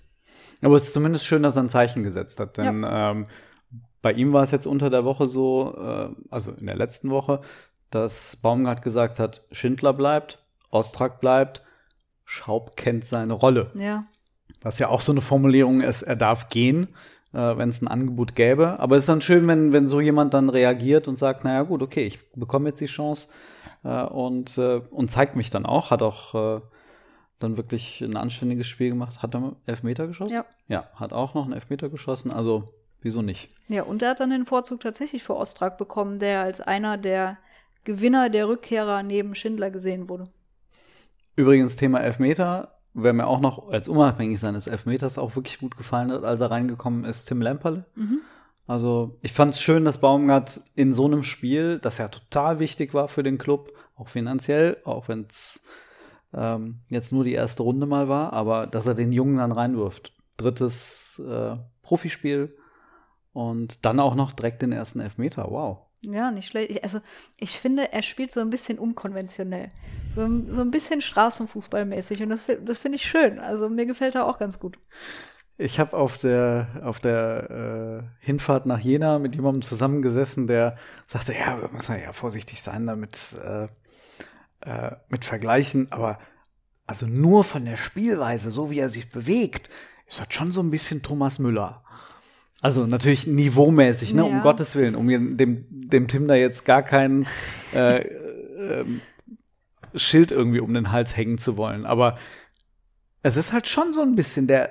Aber 0.62 0.76
es 0.76 0.84
ist 0.84 0.92
zumindest 0.92 1.26
schön, 1.26 1.42
dass 1.42 1.56
er 1.56 1.62
ein 1.62 1.68
Zeichen 1.68 2.02
gesetzt 2.02 2.40
hat, 2.40 2.56
denn 2.56 2.84
ähm, 2.88 3.26
bei 4.02 4.12
ihm 4.12 4.32
war 4.32 4.42
es 4.42 4.50
jetzt 4.50 4.66
unter 4.66 4.90
der 4.90 5.04
Woche 5.04 5.26
so, 5.26 5.74
äh, 5.76 6.08
also 6.30 6.52
in 6.52 6.66
der 6.66 6.76
letzten 6.76 7.10
Woche, 7.10 7.40
dass 7.90 8.36
Baumgart 8.36 8.82
gesagt 8.82 9.18
hat, 9.18 9.42
Schindler 9.50 9.92
bleibt, 9.92 10.42
Ostrak 10.70 11.20
bleibt, 11.20 11.62
Schaub 12.24 12.76
kennt 12.76 13.04
seine 13.04 13.32
Rolle. 13.32 13.70
Ja, 13.74 14.06
Was 14.60 14.78
ja 14.78 14.88
auch 14.88 15.00
so 15.00 15.12
eine 15.12 15.20
Formulierung 15.20 15.80
ist, 15.80 16.02
er 16.02 16.16
darf 16.16 16.48
gehen, 16.48 16.88
äh, 17.32 17.56
wenn 17.56 17.68
es 17.68 17.82
ein 17.82 17.88
Angebot 17.88 18.34
gäbe. 18.34 18.78
Aber 18.78 18.96
es 18.96 19.04
ist 19.04 19.08
dann 19.08 19.20
schön, 19.20 19.46
wenn, 19.46 19.72
wenn 19.72 19.88
so 19.88 20.00
jemand 20.00 20.34
dann 20.34 20.48
reagiert 20.48 21.08
und 21.08 21.18
sagt, 21.18 21.44
naja 21.44 21.62
gut, 21.62 21.82
okay, 21.82 22.06
ich 22.06 22.32
bekomme 22.32 22.68
jetzt 22.68 22.80
die 22.80 22.86
Chance 22.86 23.28
äh, 23.84 24.02
und, 24.04 24.58
äh, 24.58 24.80
und 24.90 25.10
zeigt 25.10 25.36
mich 25.36 25.50
dann 25.50 25.66
auch, 25.66 25.90
hat 25.90 26.02
auch 26.02 26.58
äh, 26.58 26.60
dann 27.38 27.56
wirklich 27.56 28.00
ein 28.00 28.16
anständiges 28.16 28.66
Spiel 28.66 28.90
gemacht. 28.90 29.22
Hat 29.22 29.34
er 29.34 29.56
Elfmeter 29.66 30.06
geschossen? 30.06 30.34
Ja. 30.34 30.44
Ja, 30.68 30.88
hat 30.94 31.12
auch 31.12 31.34
noch 31.34 31.44
einen 31.44 31.52
Elfmeter 31.52 31.88
geschossen, 31.88 32.30
also 32.30 32.64
wieso 33.02 33.22
nicht? 33.22 33.50
Ja, 33.68 33.82
und 33.82 34.02
er 34.02 34.10
hat 34.10 34.20
dann 34.20 34.30
den 34.30 34.46
Vorzug 34.46 34.80
tatsächlich 34.80 35.22
für 35.22 35.36
Ostrak 35.36 35.78
bekommen, 35.78 36.18
der 36.18 36.42
als 36.42 36.60
einer 36.60 36.96
der 36.96 37.38
Gewinner 37.84 38.28
der 38.28 38.48
Rückkehrer 38.48 39.02
neben 39.02 39.34
Schindler 39.34 39.70
gesehen 39.70 40.08
wurde. 40.08 40.24
Übrigens, 41.36 41.76
Thema 41.76 42.00
Elfmeter, 42.00 42.77
wer 43.02 43.12
mir 43.12 43.26
auch 43.26 43.40
noch 43.40 43.68
als 43.70 43.88
unabhängig 43.88 44.40
seines 44.40 44.66
Elfmeters 44.66 45.18
auch 45.18 45.36
wirklich 45.36 45.58
gut 45.58 45.76
gefallen 45.76 46.12
hat, 46.12 46.24
als 46.24 46.40
er 46.40 46.50
reingekommen 46.50 47.04
ist, 47.04 47.24
Tim 47.24 47.42
Lemperle. 47.42 47.84
Also 48.66 49.18
ich 49.22 49.32
fand 49.32 49.54
es 49.54 49.60
schön, 49.60 49.84
dass 49.84 50.00
Baumgart 50.00 50.60
in 50.74 50.92
so 50.92 51.06
einem 51.06 51.22
Spiel, 51.22 51.78
das 51.78 51.98
ja 51.98 52.08
total 52.08 52.58
wichtig 52.58 52.92
war 52.92 53.08
für 53.08 53.22
den 53.22 53.38
Club, 53.38 53.72
auch 53.96 54.08
finanziell, 54.08 54.76
auch 54.84 55.08
wenn 55.08 55.26
es 55.28 55.62
ähm, 56.34 56.80
jetzt 56.90 57.12
nur 57.12 57.24
die 57.24 57.32
erste 57.32 57.62
Runde 57.62 57.86
mal 57.86 58.08
war, 58.08 58.32
aber 58.34 58.66
dass 58.66 58.86
er 58.86 58.94
den 58.94 59.12
Jungen 59.12 59.38
dann 59.38 59.52
reinwirft. 59.52 60.12
Drittes 60.36 61.20
äh, 61.26 61.56
Profispiel 61.82 62.54
und 63.32 63.84
dann 63.84 64.00
auch 64.00 64.14
noch 64.14 64.32
direkt 64.32 64.62
den 64.62 64.72
ersten 64.72 65.00
Elfmeter. 65.00 65.46
Wow. 65.50 65.87
Ja, 66.02 66.30
nicht 66.30 66.48
schlecht. 66.48 66.82
Also 66.84 67.00
ich 67.38 67.58
finde, 67.58 67.92
er 67.92 68.02
spielt 68.02 68.32
so 68.32 68.40
ein 68.40 68.50
bisschen 68.50 68.78
unkonventionell. 68.78 69.70
So, 70.14 70.28
so 70.46 70.60
ein 70.60 70.70
bisschen 70.70 71.02
Straßenfußballmäßig. 71.02 72.22
Und 72.22 72.30
das, 72.30 72.44
das 72.64 72.78
finde 72.78 72.96
ich 72.96 73.04
schön. 73.04 73.38
Also 73.38 73.68
mir 73.68 73.86
gefällt 73.86 74.14
er 74.14 74.26
auch 74.26 74.38
ganz 74.38 74.58
gut. 74.58 74.78
Ich 75.60 75.80
habe 75.80 75.96
auf 75.96 76.18
der 76.18 76.82
auf 76.84 77.00
der 77.00 78.04
äh, 78.20 78.24
Hinfahrt 78.24 78.66
nach 78.66 78.78
Jena 78.78 79.18
mit 79.18 79.34
jemandem 79.34 79.62
zusammengesessen, 79.62 80.46
der 80.46 80.76
sagte, 81.08 81.34
ja, 81.34 81.60
wir 81.60 81.68
müssen 81.72 82.00
ja 82.00 82.12
vorsichtig 82.12 82.62
sein 82.62 82.86
damit 82.86 83.34
äh, 83.44 83.66
äh, 84.60 84.96
mit 85.08 85.24
Vergleichen, 85.24 85.90
aber 85.90 86.16
also 86.86 87.06
nur 87.06 87.42
von 87.42 87.64
der 87.64 87.76
Spielweise, 87.76 88.52
so 88.52 88.70
wie 88.70 88.78
er 88.78 88.88
sich 88.88 89.08
bewegt, 89.08 89.68
ist 90.06 90.20
das 90.20 90.28
schon 90.30 90.52
so 90.52 90.62
ein 90.62 90.70
bisschen 90.70 91.02
Thomas 91.02 91.40
Müller. 91.40 91.82
Also 92.60 92.86
natürlich 92.86 93.26
niveaumäßig, 93.26 94.14
ne, 94.14 94.24
um 94.24 94.32
Ja. 94.32 94.42
Gottes 94.42 94.74
Willen, 94.74 94.94
um 94.96 95.08
dem 95.08 95.66
dem 95.70 96.08
Tim 96.08 96.26
da 96.28 96.34
jetzt 96.34 96.64
gar 96.64 96.82
keinen 96.82 97.26
äh, 97.74 97.98
ähm, 98.00 99.00
Schild 99.94 100.30
irgendwie 100.32 100.60
um 100.60 100.74
den 100.74 100.90
Hals 100.92 101.16
hängen 101.16 101.38
zu 101.38 101.56
wollen, 101.56 101.86
aber 101.86 102.18
es 103.22 103.36
ist 103.36 103.52
halt 103.52 103.66
schon 103.66 103.92
so 103.92 104.02
ein 104.02 104.16
bisschen 104.16 104.46
der 104.46 104.70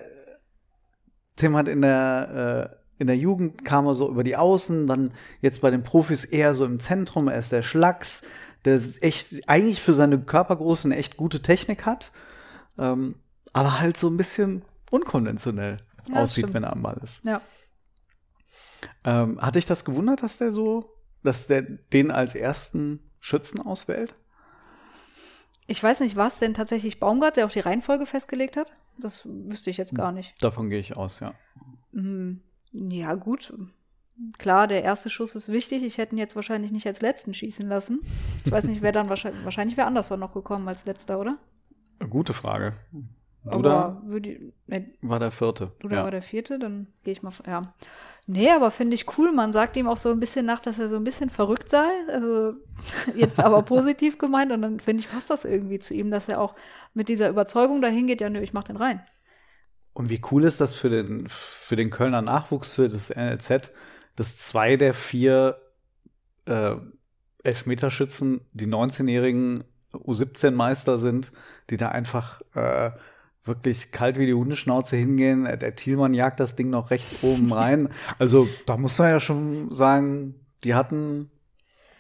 Tim 1.38 1.56
hat 1.56 1.68
in 1.68 1.82
der, 1.82 2.72
äh, 2.74 3.02
in 3.02 3.08
der 3.08 3.18
Jugend 3.18 3.64
kam 3.64 3.86
er 3.86 3.94
so 3.96 4.10
über 4.10 4.24
die 4.24 4.36
Außen, 4.36 4.88
dann 4.88 5.12
jetzt 5.42 5.62
bei 5.62 5.70
den 5.70 5.84
Profis 5.84 6.26
eher 6.26 6.56
so 6.56 6.66
im 6.66 6.80
Zentrum. 6.80 7.28
Er 7.28 7.38
ist 7.38 7.52
der 7.52 7.62
Schlacks, 7.62 8.24
der 8.66 8.76
ist 8.76 9.04
echt, 9.04 9.48
eigentlich 9.48 9.80
für 9.80 9.94
seine 9.94 10.20
Körpergröße 10.20 10.88
eine 10.88 10.96
echt 10.98 11.16
gute 11.16 11.42
Technik 11.44 11.86
hat, 11.86 12.12
ähm, 12.80 13.16
aber 13.54 13.80
halt 13.80 13.98
so 13.98 14.08
ein 14.10 14.18
bisschen 14.18 14.64
unkonventionell 14.90 15.78
Ja, 16.10 16.22
aussieht, 16.22 16.46
stimmt. 16.46 16.56
wenn 16.56 16.64
er 16.64 16.74
am 16.74 16.82
Ball 16.82 16.98
ist. 17.04 17.24
Ja. 17.24 17.40
Ähm, 19.04 19.40
hat 19.42 19.56
dich 19.56 19.66
das 19.66 19.86
gewundert, 19.86 20.24
dass 20.24 20.38
der 20.38 20.52
so, 20.52 20.94
dass 21.24 21.48
der 21.48 21.62
den 21.64 22.12
als 22.12 22.36
ersten 22.36 23.00
Schützen 23.20 23.60
auswählt? 23.62 24.16
Ich 25.68 25.84
weiß 25.84 26.00
nicht, 26.00 26.16
war 26.16 26.28
es 26.28 26.40
denn 26.40 26.54
tatsächlich 26.54 27.00
Baumgart, 27.00 27.36
der 27.36 27.46
auch 27.46 27.52
die 27.52 27.60
Reihenfolge 27.60 28.06
festgelegt 28.06 28.56
hat? 28.56 28.72
Das 28.98 29.24
wüsste 29.26 29.70
ich 29.70 29.78
jetzt 29.78 29.96
gar 29.96 30.12
nicht. 30.14 30.42
Davon 30.42 30.70
gehe 30.70 30.80
ich 30.80 30.96
aus, 30.96 31.20
ja. 31.20 31.34
Hm, 31.94 32.42
Ja, 32.72 33.16
gut. 33.16 33.54
Klar, 34.40 34.68
der 34.68 34.84
erste 34.84 35.10
Schuss 35.10 35.36
ist 35.36 35.52
wichtig. 35.52 35.84
Ich 35.84 35.98
hätte 35.98 36.16
ihn 36.16 36.18
jetzt 36.18 36.36
wahrscheinlich 36.36 36.72
nicht 36.72 36.88
als 36.88 37.02
letzten 37.02 37.34
schießen 37.34 37.68
lassen. 37.68 38.00
Ich 38.46 38.52
weiß 38.52 38.66
nicht, 38.66 38.82
wer 38.82 38.92
dann 38.92 39.10
wahrscheinlich, 39.10 39.44
wahrscheinlich 39.44 39.78
wäre 39.78 39.88
Anderson 39.88 40.20
noch 40.20 40.34
gekommen 40.34 40.68
als 40.68 40.86
letzter, 40.86 41.20
oder? 41.20 41.38
Gute 42.10 42.34
Frage. 42.34 42.74
Duda 43.44 43.86
Aber 43.86 44.02
würde, 44.06 44.54
nee, 44.68 44.94
war 45.02 45.20
der 45.20 45.32
vierte. 45.32 45.72
Duda 45.80 45.98
ja. 45.98 46.04
war 46.04 46.12
der 46.12 46.22
vierte, 46.22 46.58
dann 46.58 46.88
gehe 47.04 47.14
ich 47.14 47.24
mal, 47.24 47.32
ja. 47.46 47.74
Nee, 48.30 48.52
aber 48.52 48.72
finde 48.72 48.94
ich 48.94 49.18
cool. 49.18 49.32
Man 49.32 49.54
sagt 49.54 49.78
ihm 49.78 49.88
auch 49.88 49.96
so 49.96 50.12
ein 50.12 50.20
bisschen 50.20 50.46
nach, 50.46 50.60
dass 50.60 50.80
er 50.80 50.90
so 50.90 50.98
ein 50.98 51.06
bisschen 51.06 51.30
verrückt 51.30 51.70
sei. 51.70 51.88
Also 52.12 52.56
jetzt 53.16 53.40
aber 53.40 53.64
positiv 53.64 54.18
gemeint. 54.18 54.52
Und 54.52 54.62
dann 54.62 54.82
finde 54.82 55.02
ich, 55.02 55.10
passt 55.10 55.30
das 55.30 55.46
irgendwie 55.46 55.80
zu 55.80 55.94
ihm, 55.94 56.12
dass 56.12 56.28
er 56.28 56.42
auch 56.42 56.54
mit 56.94 57.08
dieser 57.08 57.30
Überzeugung 57.30 57.82
dahin 57.82 58.06
geht, 58.06 58.20
ja, 58.20 58.30
nö, 58.30 58.42
ich 58.42 58.52
mach 58.52 58.66
den 58.66 58.76
rein. 58.76 59.02
Und 59.94 60.10
wie 60.10 60.22
cool 60.30 60.44
ist 60.44 60.60
das 60.60 60.76
für 60.76 60.90
den, 60.90 61.28
für 61.30 61.78
den 61.78 61.90
Kölner 61.90 62.22
Nachwuchs, 62.22 62.74
für 62.74 62.90
das 62.90 63.10
NLZ, 63.10 63.72
dass 64.18 64.38
zwei 64.38 64.76
der 64.76 64.94
vier 64.94 65.60
äh, 66.46 66.76
Elfmeterschützen 67.44 68.42
die 68.52 68.68
19-jährigen 68.68 69.64
U17-Meister 69.94 70.98
sind, 70.98 71.32
die 71.70 71.78
da 71.78 71.90
einfach 71.90 72.42
äh, 72.54 72.92
wirklich 73.48 73.92
kalt 73.92 74.18
wie 74.18 74.26
die 74.26 74.34
Hundeschnauze 74.34 74.96
hingehen. 74.96 75.46
Der 75.46 75.76
Thielmann 75.76 76.14
jagt 76.14 76.40
das 76.40 76.56
Ding 76.56 76.70
noch 76.70 76.92
rechts 76.92 77.24
oben 77.24 77.52
rein. 77.54 77.90
Also 78.20 78.48
da 78.66 78.78
muss 78.78 78.98
man 79.00 79.10
ja 79.10 79.20
schon 79.20 79.74
sagen, 79.74 80.36
die 80.64 80.76
hatten 80.76 81.30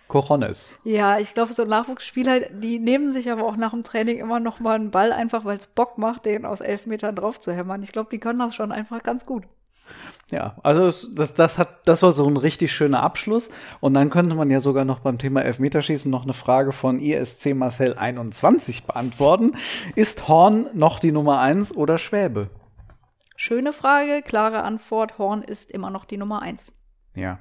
Cojones. 0.07 0.79
Ja, 0.83 1.19
ich 1.19 1.33
glaube, 1.33 1.51
so 1.51 1.65
Nachwuchsspieler, 1.65 2.39
die 2.51 2.79
nehmen 2.79 3.11
sich 3.11 3.29
aber 3.31 3.45
auch 3.45 3.57
nach 3.57 3.71
dem 3.71 3.83
Training 3.83 4.19
immer 4.19 4.39
noch 4.39 4.59
mal 4.59 4.75
einen 4.75 4.91
Ball, 4.91 5.11
einfach 5.11 5.43
weil 5.43 5.57
es 5.57 5.67
Bock 5.67 5.97
macht, 5.97 6.25
den 6.25 6.45
aus 6.45 6.61
elf 6.61 6.85
Metern 6.85 7.15
drauf 7.15 7.39
zu 7.39 7.51
hämmern. 7.53 7.83
Ich 7.83 7.91
glaube, 7.91 8.09
die 8.11 8.19
können 8.19 8.39
das 8.39 8.55
schon 8.55 8.71
einfach 8.71 9.03
ganz 9.03 9.25
gut. 9.25 9.43
Ja, 10.31 10.57
also 10.63 11.07
das- 11.09 11.33
das, 11.33 11.57
hat, 11.57 11.87
das 11.87 12.03
war 12.03 12.11
so 12.11 12.27
ein 12.27 12.35
richtig 12.37 12.71
schöner 12.73 13.01
Abschluss. 13.01 13.49
Und 13.79 13.93
dann 13.93 14.09
könnte 14.09 14.35
man 14.35 14.51
ja 14.51 14.59
sogar 14.59 14.83
noch 14.85 14.99
beim 14.99 15.17
Thema 15.17 15.41
Elfmeterschießen 15.43 16.11
noch 16.11 16.23
eine 16.23 16.33
Frage 16.33 16.73
von 16.73 16.99
ISC 16.99 17.53
Marcel 17.53 17.93
21 17.97 18.83
beantworten. 18.85 19.55
Ist 19.95 20.27
Horn 20.27 20.67
noch 20.73 20.99
die 20.99 21.11
Nummer 21.13 21.39
eins 21.39 21.73
oder 21.73 21.97
Schwäbe? 21.97 22.49
Schöne 23.37 23.71
Frage, 23.71 24.21
klare 24.21 24.63
Antwort. 24.63 25.17
Horn 25.17 25.43
ist 25.43 25.71
immer 25.71 25.89
noch 25.91 26.05
die 26.05 26.17
Nummer 26.17 26.41
eins. 26.41 26.73
Ja. 27.15 27.39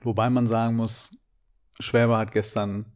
Wobei 0.00 0.30
man 0.30 0.46
sagen 0.46 0.76
muss, 0.76 1.16
Schwäbe 1.80 2.16
hat 2.16 2.30
gestern 2.32 2.92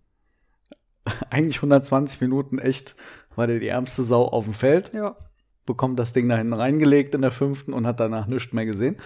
eigentlich 1.30 1.56
120 1.56 2.20
Minuten 2.20 2.58
echt, 2.58 2.94
war 3.34 3.46
der 3.48 3.58
die 3.58 3.68
ärmste 3.68 4.04
Sau 4.04 4.28
auf 4.28 4.44
dem 4.44 4.54
Feld. 4.54 4.92
Ja. 4.92 5.16
Bekommt 5.66 5.98
das 5.98 6.12
Ding 6.12 6.28
da 6.28 6.36
hinten 6.36 6.54
reingelegt 6.54 7.14
in 7.14 7.22
der 7.22 7.30
fünften 7.30 7.72
und 7.72 7.86
hat 7.86 8.00
danach 8.00 8.26
nichts 8.26 8.52
mehr 8.52 8.66
gesehen. 8.66 8.96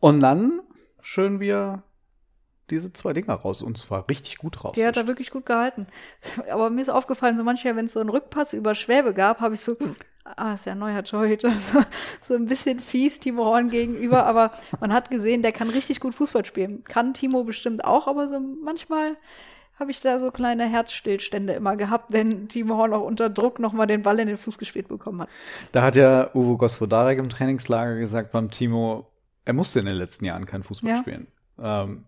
Und 0.00 0.20
dann 0.20 0.60
schön 1.02 1.40
wir 1.40 1.82
diese 2.70 2.92
zwei 2.92 3.12
Dinger 3.12 3.34
raus 3.34 3.62
und 3.62 3.76
zwar 3.78 4.08
richtig 4.08 4.38
gut 4.38 4.64
raus. 4.64 4.74
Die 4.76 4.86
hat 4.86 4.96
er 4.96 5.06
wirklich 5.06 5.30
gut 5.30 5.46
gehalten. 5.46 5.86
Aber 6.50 6.70
mir 6.70 6.82
ist 6.82 6.88
aufgefallen, 6.88 7.36
so 7.36 7.44
manchmal, 7.44 7.76
wenn 7.76 7.86
es 7.86 7.92
so 7.92 8.00
einen 8.00 8.10
Rückpass 8.10 8.52
über 8.52 8.74
Schwäbe 8.74 9.12
gab, 9.12 9.40
habe 9.40 9.54
ich 9.54 9.60
so, 9.60 9.76
ah, 10.24 10.54
ist 10.54 10.66
ja 10.66 10.72
ein 10.72 10.78
neuer 10.78 11.02
Torhüter, 11.02 11.50
so, 11.72 11.80
so 12.26 12.34
ein 12.34 12.46
bisschen 12.46 12.80
fies 12.80 13.18
Timo 13.18 13.44
Horn 13.44 13.70
gegenüber, 13.70 14.24
aber 14.24 14.52
man 14.78 14.92
hat 14.92 15.10
gesehen, 15.10 15.42
der 15.42 15.52
kann 15.52 15.70
richtig 15.70 16.00
gut 16.00 16.14
Fußball 16.14 16.44
spielen. 16.44 16.84
Kann 16.84 17.14
Timo 17.14 17.44
bestimmt 17.44 17.84
auch, 17.84 18.06
aber 18.06 18.28
so 18.28 18.40
manchmal 18.40 19.16
habe 19.80 19.90
ich 19.90 20.00
da 20.00 20.20
so 20.20 20.30
kleine 20.30 20.68
Herzstillstände 20.68 21.54
immer 21.54 21.74
gehabt, 21.74 22.12
wenn 22.12 22.48
Timo 22.48 22.76
Horn 22.76 22.92
auch 22.92 23.04
unter 23.04 23.30
Druck 23.30 23.58
nochmal 23.58 23.86
den 23.86 24.02
Ball 24.02 24.18
in 24.20 24.28
den 24.28 24.36
Fuß 24.36 24.58
gespielt 24.58 24.88
bekommen 24.88 25.22
hat. 25.22 25.28
Da 25.72 25.82
hat 25.82 25.96
ja 25.96 26.30
Uwe 26.34 26.58
Gospodarek 26.58 27.18
im 27.18 27.30
Trainingslager 27.30 27.96
gesagt 27.96 28.30
beim 28.32 28.50
Timo, 28.50 29.10
er 29.46 29.54
musste 29.54 29.80
in 29.80 29.86
den 29.86 29.96
letzten 29.96 30.26
Jahren 30.26 30.44
kein 30.44 30.62
Fußball 30.62 30.90
Ja. 30.90 30.96
spielen. 30.98 31.26
Ähm, 31.58 32.04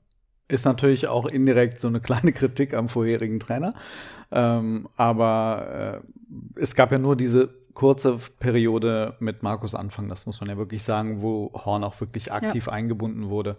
ist 0.49 0.67
natürlich 0.67 1.09
auch 1.09 1.25
indirekt 1.25 1.81
so 1.81 1.89
eine 1.89 2.01
kleine 2.01 2.33
Kritik 2.33 2.75
am 2.75 2.91
vorherigen 2.91 3.41
Trainer. 3.41 3.75
Ähm, 4.31 4.87
aber 4.97 6.03
äh, 6.05 6.61
es 6.61 6.75
gab 6.75 6.93
ja 6.93 6.99
nur 6.99 7.17
diese 7.17 7.49
kurze 7.73 8.19
Periode 8.39 9.17
mit 9.19 9.43
Markus 9.43 9.75
Anfang, 9.75 10.09
das 10.09 10.27
muss 10.27 10.41
man 10.41 10.51
ja 10.51 10.59
wirklich 10.59 10.85
sagen, 10.85 11.23
wo 11.23 11.51
Horn 11.55 11.85
auch 11.85 11.99
wirklich 12.01 12.33
aktiv 12.33 12.67
ja. 12.67 12.73
eingebunden 12.73 13.31
wurde. 13.31 13.57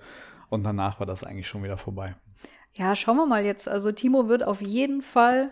Und 0.50 0.64
danach 0.64 1.00
war 1.00 1.08
das 1.08 1.24
eigentlich 1.24 1.48
schon 1.48 1.64
wieder 1.64 1.78
vorbei. 1.78 2.14
Ja, 2.76 2.96
schauen 2.96 3.18
wir 3.18 3.26
mal 3.26 3.46
jetzt. 3.46 3.68
Also 3.68 3.92
Timo 3.92 4.28
wird 4.28 4.44
auf 4.44 4.62
jeden 4.62 5.02
Fall 5.02 5.52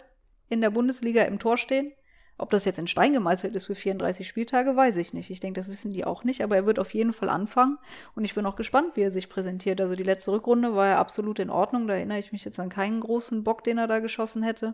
in 0.50 0.62
der 0.62 0.72
Bundesliga 0.72 1.24
im 1.24 1.40
Tor 1.40 1.58
stehen. 1.58 1.92
Ob 2.38 2.50
das 2.50 2.66
jetzt 2.66 2.80
in 2.80 2.88
Stein 2.88 3.14
gemeißelt 3.14 3.56
ist 3.56 3.66
für 3.66 3.76
34 3.76 4.28
Spieltage, 4.28 4.76
weiß 4.76 4.98
ich 4.98 5.14
nicht. 5.14 5.30
Ich 5.30 5.40
denke, 5.40 5.60
das 5.60 5.70
wissen 5.70 5.92
die 5.92 6.06
auch 6.06 6.24
nicht, 6.24 6.44
aber 6.44 6.56
er 6.56 6.66
wird 6.66 6.80
auf 6.80 6.92
jeden 6.92 7.14
Fall 7.14 7.30
anfangen 7.30 7.78
und 8.16 8.26
ich 8.26 8.34
bin 8.34 8.48
auch 8.48 8.56
gespannt, 8.56 8.96
wie 8.96 9.02
er 9.02 9.12
sich 9.12 9.30
präsentiert. 9.30 9.80
Also 9.80 9.94
die 9.94 10.02
letzte 10.02 10.32
Rückrunde 10.32 10.76
war 10.76 10.88
ja 10.88 11.00
absolut 11.00 11.38
in 11.38 11.52
Ordnung, 11.52 11.88
da 11.88 11.94
erinnere 11.94 12.18
ich 12.18 12.32
mich 12.32 12.44
jetzt 12.44 12.60
an 12.60 12.70
keinen 12.70 13.00
großen 13.00 13.44
Bock, 13.44 13.64
den 13.64 13.78
er 13.78 13.88
da 13.88 14.00
geschossen 14.00 14.42
hätte. 14.42 14.72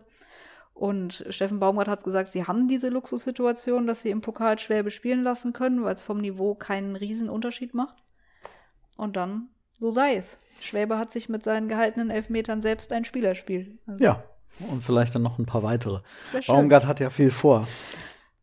Und 0.72 1.26
Steffen 1.28 1.60
Baumgart 1.60 1.88
hat 1.88 2.04
gesagt, 2.04 2.30
sie 2.30 2.46
haben 2.46 2.68
diese 2.68 2.88
Luxussituation, 2.88 3.86
dass 3.86 4.00
sie 4.00 4.10
im 4.10 4.22
Pokal 4.22 4.58
schwer 4.58 4.82
bespielen 4.82 5.22
lassen 5.22 5.52
können, 5.52 5.84
weil 5.84 5.94
es 5.94 6.00
vom 6.00 6.22
Niveau 6.22 6.54
keinen 6.54 6.96
Riesenunterschied 6.96 7.74
macht. 7.74 7.96
Und 8.96 9.16
dann, 9.16 9.50
so 9.78 9.90
sei 9.90 10.16
es. 10.16 10.38
Schwäbe 10.60 10.98
hat 10.98 11.12
sich 11.12 11.28
mit 11.28 11.44
seinen 11.44 11.68
gehaltenen 11.68 12.10
Elfmetern 12.10 12.62
selbst 12.62 12.92
ein 12.92 13.04
Spielerspiel. 13.04 13.78
Also 13.86 14.02
ja, 14.02 14.22
und 14.70 14.82
vielleicht 14.82 15.14
dann 15.14 15.22
noch 15.22 15.38
ein 15.38 15.46
paar 15.46 15.62
weitere. 15.62 16.00
Baumgart 16.46 16.86
hat 16.86 17.00
ja 17.00 17.10
viel 17.10 17.30
vor. 17.30 17.66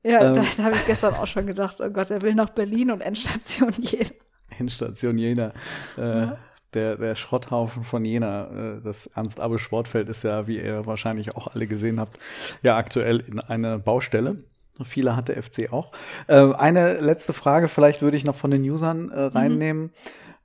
Ja, 0.04 0.22
ähm, 0.22 0.34
da, 0.36 0.44
da 0.58 0.64
habe 0.64 0.76
ich 0.76 0.86
gestern 0.86 1.16
auch 1.16 1.28
schon 1.28 1.48
gedacht, 1.48 1.82
oh 1.82 1.90
Gott, 1.90 2.12
er 2.12 2.22
will 2.22 2.36
nach 2.36 2.52
Berlin 2.52 2.92
und 2.92 3.02
Endstation 3.02 3.74
Jena. 3.80 4.10
Endstation 4.58 5.18
Jena. 5.18 5.52
Äh, 5.98 6.02
ja. 6.02 6.38
der, 6.74 6.98
der 6.98 7.16
Schrotthaufen 7.16 7.84
von 7.84 8.06
Jena, 8.06 8.76
äh, 8.78 8.82
das 8.82 9.08
Ernst-Abbe-Sportfeld 9.08 10.08
ist 10.08 10.24
ja, 10.24 10.48
wie 10.48 10.60
ihr 10.60 10.86
wahrscheinlich 10.86 11.36
auch 11.36 11.48
alle 11.48 11.68
gesehen 11.68 12.00
habt, 12.00 12.18
ja 12.62 12.78
aktuell 12.78 13.22
in 13.22 13.40
einer 13.40 13.80
Baustelle. 13.80 14.38
Viele 14.84 15.16
hat 15.16 15.30
der 15.30 15.42
FC 15.42 15.72
auch. 15.72 15.92
Äh, 16.28 16.54
eine 16.54 17.00
letzte 17.00 17.34
Frage, 17.34 17.68
vielleicht 17.68 18.02
würde 18.02 18.18
ich 18.18 18.26
noch 18.26 18.36
von 18.36 18.52
den 18.52 18.62
Usern 18.62 19.10
äh, 19.10 19.30
mhm. 19.30 19.38
reinnehmen. 19.38 19.84
Mhm. 19.84 19.92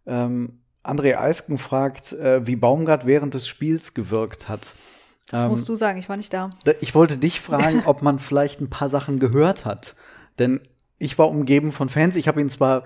Ähm, 0.07 0.61
André 0.83 1.16
Eisken 1.16 1.59
fragt, 1.59 2.12
äh, 2.12 2.47
wie 2.47 2.57
Baumgart 2.57 3.07
während 3.07 3.35
des 3.35 3.47
Spiels 3.47 3.95
gewirkt 3.95 4.49
hat. 4.49 4.75
Das 5.31 5.45
ähm, 5.45 5.51
musst 5.51 5.69
du 5.69 5.77
sagen, 5.77 5.99
ich 5.99 6.09
war 6.09 6.16
nicht 6.16 6.33
da. 6.33 6.51
Ich 6.81 6.95
wollte 6.95 7.19
dich 7.19 7.40
fragen, 7.40 7.83
ob 7.87 8.03
man 8.03 8.19
vielleicht 8.19 8.61
ein 8.61 8.71
paar 8.71 8.88
Sachen 8.88 9.19
gehört 9.19 9.64
hat. 9.64 9.95
Denn 10.38 10.61
ich 10.99 11.19
war 11.19 11.29
umgeben 11.29 11.73
von 11.73 11.88
Fans. 11.88 12.16
Ich 12.16 12.29
habe 12.29 12.40
ihn 12.40 12.51
zwar 12.51 12.85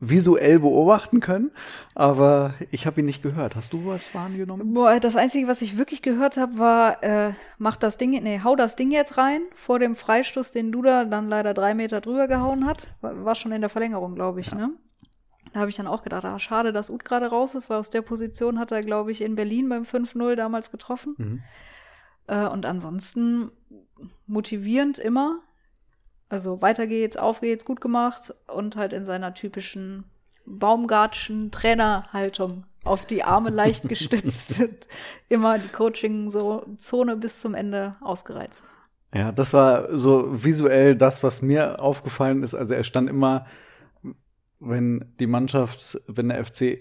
visuell 0.00 0.58
beobachten 0.58 1.20
können, 1.20 1.50
aber 1.94 2.54
ich 2.70 2.86
habe 2.86 3.00
ihn 3.00 3.06
nicht 3.06 3.22
gehört. 3.22 3.56
Hast 3.56 3.72
du 3.72 3.86
was 3.86 4.14
wahrgenommen? 4.14 4.74
Boah, 4.74 4.98
das 5.00 5.16
Einzige, 5.16 5.48
was 5.48 5.62
ich 5.62 5.78
wirklich 5.78 6.02
gehört 6.02 6.36
habe, 6.36 6.58
war, 6.58 7.02
äh, 7.02 7.32
mach 7.58 7.76
das 7.76 7.96
Ding, 7.96 8.10
nee, 8.10 8.40
hau 8.42 8.56
das 8.56 8.76
Ding 8.76 8.90
jetzt 8.90 9.16
rein, 9.16 9.42
vor 9.54 9.78
dem 9.78 9.96
Freistoß, 9.96 10.52
den 10.52 10.72
Duda 10.72 11.04
dann 11.04 11.28
leider 11.28 11.54
drei 11.54 11.74
Meter 11.74 12.00
drüber 12.00 12.28
gehauen 12.28 12.66
hat. 12.66 12.86
War, 13.00 13.24
war 13.24 13.34
schon 13.34 13.52
in 13.52 13.60
der 13.60 13.70
Verlängerung, 13.70 14.14
glaube 14.14 14.40
ich, 14.40 14.48
ja. 14.48 14.56
ne? 14.56 14.70
Da 15.54 15.60
habe 15.60 15.70
ich 15.70 15.76
dann 15.76 15.86
auch 15.86 16.02
gedacht, 16.02 16.24
ah, 16.24 16.40
schade, 16.40 16.72
dass 16.72 16.90
Ut 16.90 17.04
gerade 17.04 17.26
raus 17.26 17.54
ist, 17.54 17.70
weil 17.70 17.78
aus 17.78 17.88
der 17.88 18.02
Position 18.02 18.58
hat 18.58 18.72
er, 18.72 18.82
glaube 18.82 19.12
ich, 19.12 19.22
in 19.22 19.36
Berlin 19.36 19.68
beim 19.68 19.84
5-0 19.84 20.34
damals 20.34 20.72
getroffen. 20.72 21.14
Mhm. 21.16 21.42
Äh, 22.26 22.48
und 22.48 22.66
ansonsten 22.66 23.52
motivierend 24.26 24.98
immer. 24.98 25.38
Also 26.28 26.60
weiter 26.60 26.88
geht's, 26.88 27.16
auf 27.16 27.40
geht's, 27.40 27.64
gut 27.64 27.80
gemacht 27.80 28.34
und 28.48 28.74
halt 28.74 28.92
in 28.92 29.04
seiner 29.04 29.32
typischen 29.32 30.04
Baumgartschen 30.44 31.52
Trainerhaltung 31.52 32.64
auf 32.82 33.06
die 33.06 33.22
Arme 33.22 33.50
leicht 33.50 33.88
gestützt 33.88 34.60
immer 35.28 35.58
die 35.58 35.68
Coaching-Zone 35.68 37.16
bis 37.16 37.40
zum 37.40 37.54
Ende 37.54 37.92
ausgereizt. 38.00 38.64
Ja, 39.14 39.30
das 39.30 39.52
war 39.52 39.96
so 39.96 40.42
visuell 40.42 40.96
das, 40.96 41.22
was 41.22 41.42
mir 41.42 41.80
aufgefallen 41.80 42.42
ist. 42.42 42.54
Also 42.54 42.74
er 42.74 42.82
stand 42.82 43.08
immer, 43.08 43.46
wenn 44.64 45.04
die 45.20 45.26
Mannschaft, 45.26 46.00
wenn 46.06 46.28
der 46.28 46.44
FC 46.44 46.78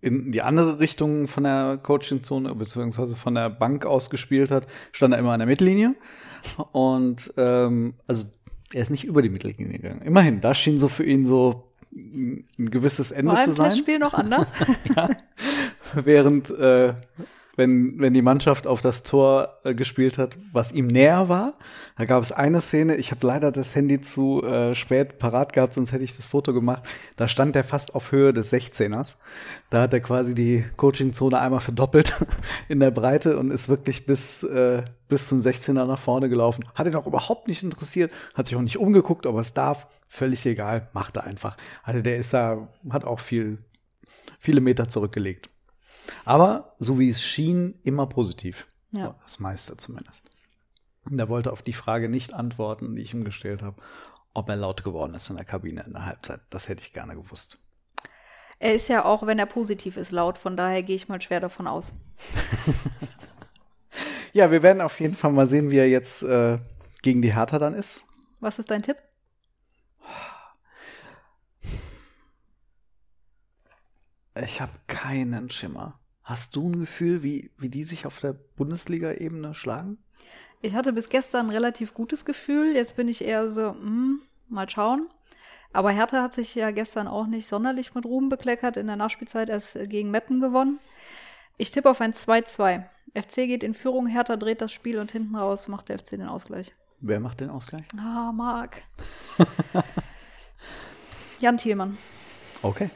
in 0.00 0.30
die 0.30 0.42
andere 0.42 0.78
Richtung 0.78 1.26
von 1.26 1.42
der 1.42 1.78
Coaching-Zone 1.82 2.54
beziehungsweise 2.54 3.16
von 3.16 3.34
der 3.34 3.50
Bank 3.50 3.84
aus 3.84 4.10
gespielt 4.10 4.50
hat, 4.50 4.66
stand 4.92 5.12
er 5.12 5.18
immer 5.18 5.32
an 5.32 5.40
der 5.40 5.48
Mittellinie. 5.48 5.94
Und 6.72 7.32
ähm, 7.36 7.94
also 8.06 8.26
er 8.72 8.82
ist 8.82 8.90
nicht 8.90 9.04
über 9.04 9.22
die 9.22 9.28
Mittellinie 9.28 9.78
gegangen. 9.78 10.02
Immerhin, 10.02 10.40
da 10.40 10.54
schien 10.54 10.78
so 10.78 10.88
für 10.88 11.04
ihn 11.04 11.26
so 11.26 11.72
ein 11.92 12.46
gewisses 12.56 13.10
Ende 13.10 13.32
War 13.32 13.44
zu 13.44 13.52
sein. 13.52 13.58
War 13.58 13.68
das 13.70 13.78
Spiel 13.78 13.98
noch 13.98 14.14
anders? 14.14 14.48
ja. 14.96 15.08
Während 15.94 16.50
äh, 16.50 16.94
wenn, 17.58 17.98
wenn 17.98 18.14
die 18.14 18.22
Mannschaft 18.22 18.68
auf 18.68 18.80
das 18.80 19.02
Tor 19.02 19.58
äh, 19.64 19.74
gespielt 19.74 20.16
hat, 20.16 20.38
was 20.52 20.70
ihm 20.70 20.86
näher 20.86 21.28
war. 21.28 21.54
Da 21.96 22.04
gab 22.04 22.22
es 22.22 22.30
eine 22.30 22.60
Szene, 22.60 22.94
ich 22.96 23.10
habe 23.10 23.26
leider 23.26 23.50
das 23.50 23.74
Handy 23.74 24.00
zu 24.00 24.44
äh, 24.44 24.76
spät 24.76 25.18
parat 25.18 25.52
gehabt, 25.52 25.74
sonst 25.74 25.90
hätte 25.90 26.04
ich 26.04 26.14
das 26.14 26.26
Foto 26.26 26.54
gemacht. 26.54 26.84
Da 27.16 27.26
stand 27.26 27.56
er 27.56 27.64
fast 27.64 27.96
auf 27.96 28.12
Höhe 28.12 28.32
des 28.32 28.52
16ers. 28.52 29.16
Da 29.70 29.82
hat 29.82 29.92
er 29.92 29.98
quasi 29.98 30.36
die 30.36 30.64
Coaching-Zone 30.76 31.38
einmal 31.40 31.60
verdoppelt 31.60 32.14
in 32.68 32.78
der 32.78 32.92
Breite 32.92 33.36
und 33.36 33.50
ist 33.50 33.68
wirklich 33.68 34.06
bis, 34.06 34.44
äh, 34.44 34.84
bis 35.08 35.26
zum 35.26 35.38
16er 35.38 35.84
nach 35.84 35.98
vorne 35.98 36.28
gelaufen. 36.28 36.64
Hat 36.76 36.86
ihn 36.86 36.94
auch 36.94 37.08
überhaupt 37.08 37.48
nicht 37.48 37.64
interessiert, 37.64 38.12
hat 38.34 38.46
sich 38.46 38.56
auch 38.56 38.62
nicht 38.62 38.78
umgeguckt, 38.78 39.26
ob 39.26 39.34
er 39.34 39.40
es 39.40 39.52
darf. 39.52 39.88
Völlig 40.06 40.46
egal, 40.46 40.88
macht 40.92 41.16
er 41.16 41.24
einfach. 41.24 41.56
Also 41.82 42.02
der 42.02 42.18
ist 42.18 42.32
da, 42.32 42.68
hat 42.90 43.04
auch 43.04 43.18
viel, 43.18 43.58
viele 44.38 44.60
Meter 44.60 44.88
zurückgelegt. 44.88 45.48
Aber 46.24 46.74
so 46.78 46.98
wie 46.98 47.10
es 47.10 47.22
schien, 47.22 47.78
immer 47.84 48.06
positiv. 48.06 48.66
Ja. 48.92 49.16
Das 49.22 49.38
meiste 49.38 49.76
zumindest. 49.76 50.30
Und 51.04 51.18
er 51.18 51.28
wollte 51.28 51.52
auf 51.52 51.62
die 51.62 51.72
Frage 51.72 52.08
nicht 52.08 52.34
antworten, 52.34 52.96
die 52.96 53.02
ich 53.02 53.14
ihm 53.14 53.24
gestellt 53.24 53.62
habe, 53.62 53.76
ob 54.34 54.48
er 54.48 54.56
laut 54.56 54.84
geworden 54.84 55.14
ist 55.14 55.30
in 55.30 55.36
der 55.36 55.44
Kabine 55.44 55.82
in 55.82 55.92
der 55.92 56.06
Halbzeit. 56.06 56.40
Das 56.50 56.68
hätte 56.68 56.82
ich 56.82 56.92
gerne 56.92 57.14
gewusst. 57.14 57.58
Er 58.60 58.74
ist 58.74 58.88
ja 58.88 59.04
auch, 59.04 59.26
wenn 59.26 59.38
er 59.38 59.46
positiv 59.46 59.96
ist, 59.96 60.10
laut. 60.10 60.36
Von 60.36 60.56
daher 60.56 60.82
gehe 60.82 60.96
ich 60.96 61.08
mal 61.08 61.20
schwer 61.20 61.40
davon 61.40 61.66
aus. 61.66 61.92
ja, 64.32 64.50
wir 64.50 64.62
werden 64.62 64.80
auf 64.80 64.98
jeden 65.00 65.14
Fall 65.14 65.32
mal 65.32 65.46
sehen, 65.46 65.70
wie 65.70 65.78
er 65.78 65.88
jetzt 65.88 66.22
äh, 66.22 66.58
gegen 67.02 67.22
die 67.22 67.34
Hertha 67.34 67.58
dann 67.58 67.74
ist. 67.74 68.04
Was 68.40 68.58
ist 68.58 68.70
dein 68.70 68.82
Tipp? 68.82 68.96
Ich 74.42 74.60
habe 74.60 74.72
keinen 74.86 75.50
Schimmer. 75.50 75.98
Hast 76.22 76.54
du 76.54 76.68
ein 76.68 76.80
Gefühl, 76.80 77.22
wie, 77.22 77.50
wie 77.58 77.68
die 77.68 77.84
sich 77.84 78.06
auf 78.06 78.20
der 78.20 78.34
Bundesliga-Ebene 78.34 79.54
schlagen? 79.54 79.98
Ich 80.60 80.74
hatte 80.74 80.92
bis 80.92 81.08
gestern 81.08 81.46
ein 81.46 81.52
relativ 81.52 81.94
gutes 81.94 82.24
Gefühl. 82.24 82.74
Jetzt 82.74 82.96
bin 82.96 83.08
ich 83.08 83.24
eher 83.24 83.50
so, 83.50 83.70
hm, 83.70 84.20
mal 84.48 84.68
schauen. 84.68 85.08
Aber 85.72 85.90
Hertha 85.90 86.22
hat 86.22 86.34
sich 86.34 86.54
ja 86.54 86.70
gestern 86.70 87.08
auch 87.08 87.26
nicht 87.26 87.48
sonderlich 87.48 87.94
mit 87.94 88.04
Ruhm 88.04 88.28
bekleckert. 88.28 88.76
In 88.76 88.86
der 88.86 88.96
Nachspielzeit 88.96 89.48
erst 89.48 89.74
gegen 89.88 90.10
Meppen 90.10 90.40
gewonnen. 90.40 90.78
Ich 91.56 91.70
tippe 91.70 91.90
auf 91.90 92.00
ein 92.00 92.12
2-2. 92.12 92.84
FC 93.14 93.34
geht 93.46 93.64
in 93.64 93.74
Führung, 93.74 94.06
Hertha 94.06 94.36
dreht 94.36 94.60
das 94.60 94.72
Spiel 94.72 94.98
und 94.98 95.10
hinten 95.10 95.34
raus 95.34 95.66
macht 95.66 95.88
der 95.88 95.98
FC 95.98 96.10
den 96.10 96.28
Ausgleich. 96.28 96.72
Wer 97.00 97.20
macht 97.20 97.40
den 97.40 97.50
Ausgleich? 97.50 97.82
Ah, 97.96 98.32
Marc. 98.32 98.82
Jan 101.40 101.56
Thielmann. 101.56 101.96
Okay. 102.62 102.90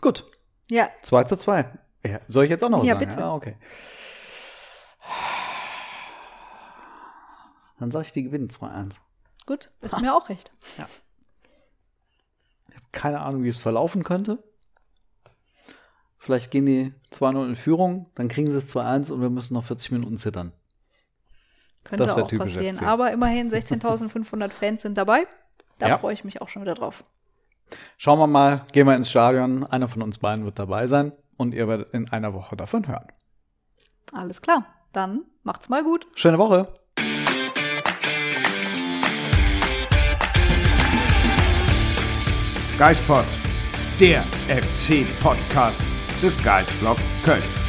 Gut. 0.00 0.30
Ja. 0.70 0.90
2 1.02 1.24
zu 1.24 1.36
2. 1.36 1.70
Ja, 2.04 2.20
soll 2.28 2.44
ich 2.44 2.50
jetzt 2.50 2.62
auch 2.62 2.68
noch 2.68 2.84
ja, 2.84 2.94
sagen? 2.94 3.06
Bitte. 3.06 3.20
Ja, 3.20 3.32
okay. 3.34 3.56
Dann 7.78 7.90
sage 7.90 8.06
ich, 8.06 8.12
die 8.12 8.22
gewinnen 8.22 8.48
2-1. 8.48 8.94
Gut, 9.44 9.70
ist 9.80 10.00
mir 10.00 10.14
auch 10.14 10.28
recht. 10.28 10.50
Ja. 10.78 10.88
Ich 12.68 12.74
habe 12.74 12.86
keine 12.92 13.20
Ahnung, 13.20 13.44
wie 13.44 13.48
es 13.48 13.58
verlaufen 13.58 14.02
könnte. 14.02 14.42
Vielleicht 16.18 16.50
gehen 16.50 16.66
die 16.66 16.92
2-0 17.12 17.46
in 17.46 17.56
Führung, 17.56 18.10
dann 18.14 18.28
kriegen 18.28 18.50
sie 18.50 18.58
es 18.58 18.74
2-1 18.74 19.12
und 19.12 19.20
wir 19.20 19.30
müssen 19.30 19.54
noch 19.54 19.64
40 19.64 19.92
Minuten 19.92 20.16
zittern. 20.16 20.52
Könnte 21.84 22.04
das 22.04 22.14
auch 22.14 22.28
passieren. 22.28 22.76
FC. 22.76 22.82
Aber 22.82 23.12
immerhin 23.12 23.50
16.500 23.50 24.50
Fans 24.50 24.82
sind 24.82 24.98
dabei. 24.98 25.26
Da 25.78 25.88
ja. 25.88 25.98
freue 25.98 26.14
ich 26.14 26.24
mich 26.24 26.42
auch 26.42 26.48
schon 26.48 26.62
wieder 26.62 26.74
drauf. 26.74 27.04
Schauen 27.98 28.18
wir 28.18 28.26
mal, 28.26 28.66
gehen 28.72 28.86
wir 28.86 28.94
ins 28.94 29.10
Stadion. 29.10 29.64
Einer 29.64 29.88
von 29.88 30.02
uns 30.02 30.18
beiden 30.18 30.44
wird 30.44 30.58
dabei 30.58 30.86
sein 30.86 31.12
und 31.36 31.54
ihr 31.54 31.68
werdet 31.68 31.92
in 31.94 32.08
einer 32.10 32.34
Woche 32.34 32.56
davon 32.56 32.86
hören. 32.86 33.06
Alles 34.12 34.40
klar, 34.40 34.66
dann 34.92 35.24
macht's 35.42 35.68
mal 35.68 35.82
gut. 35.82 36.06
Schöne 36.14 36.38
Woche. 36.38 36.68
Geispod, 42.78 43.24
der 43.98 44.22
FC-Podcast 44.48 45.80
des 46.22 46.42
Geistblog 46.42 46.98
Köln. 47.24 47.65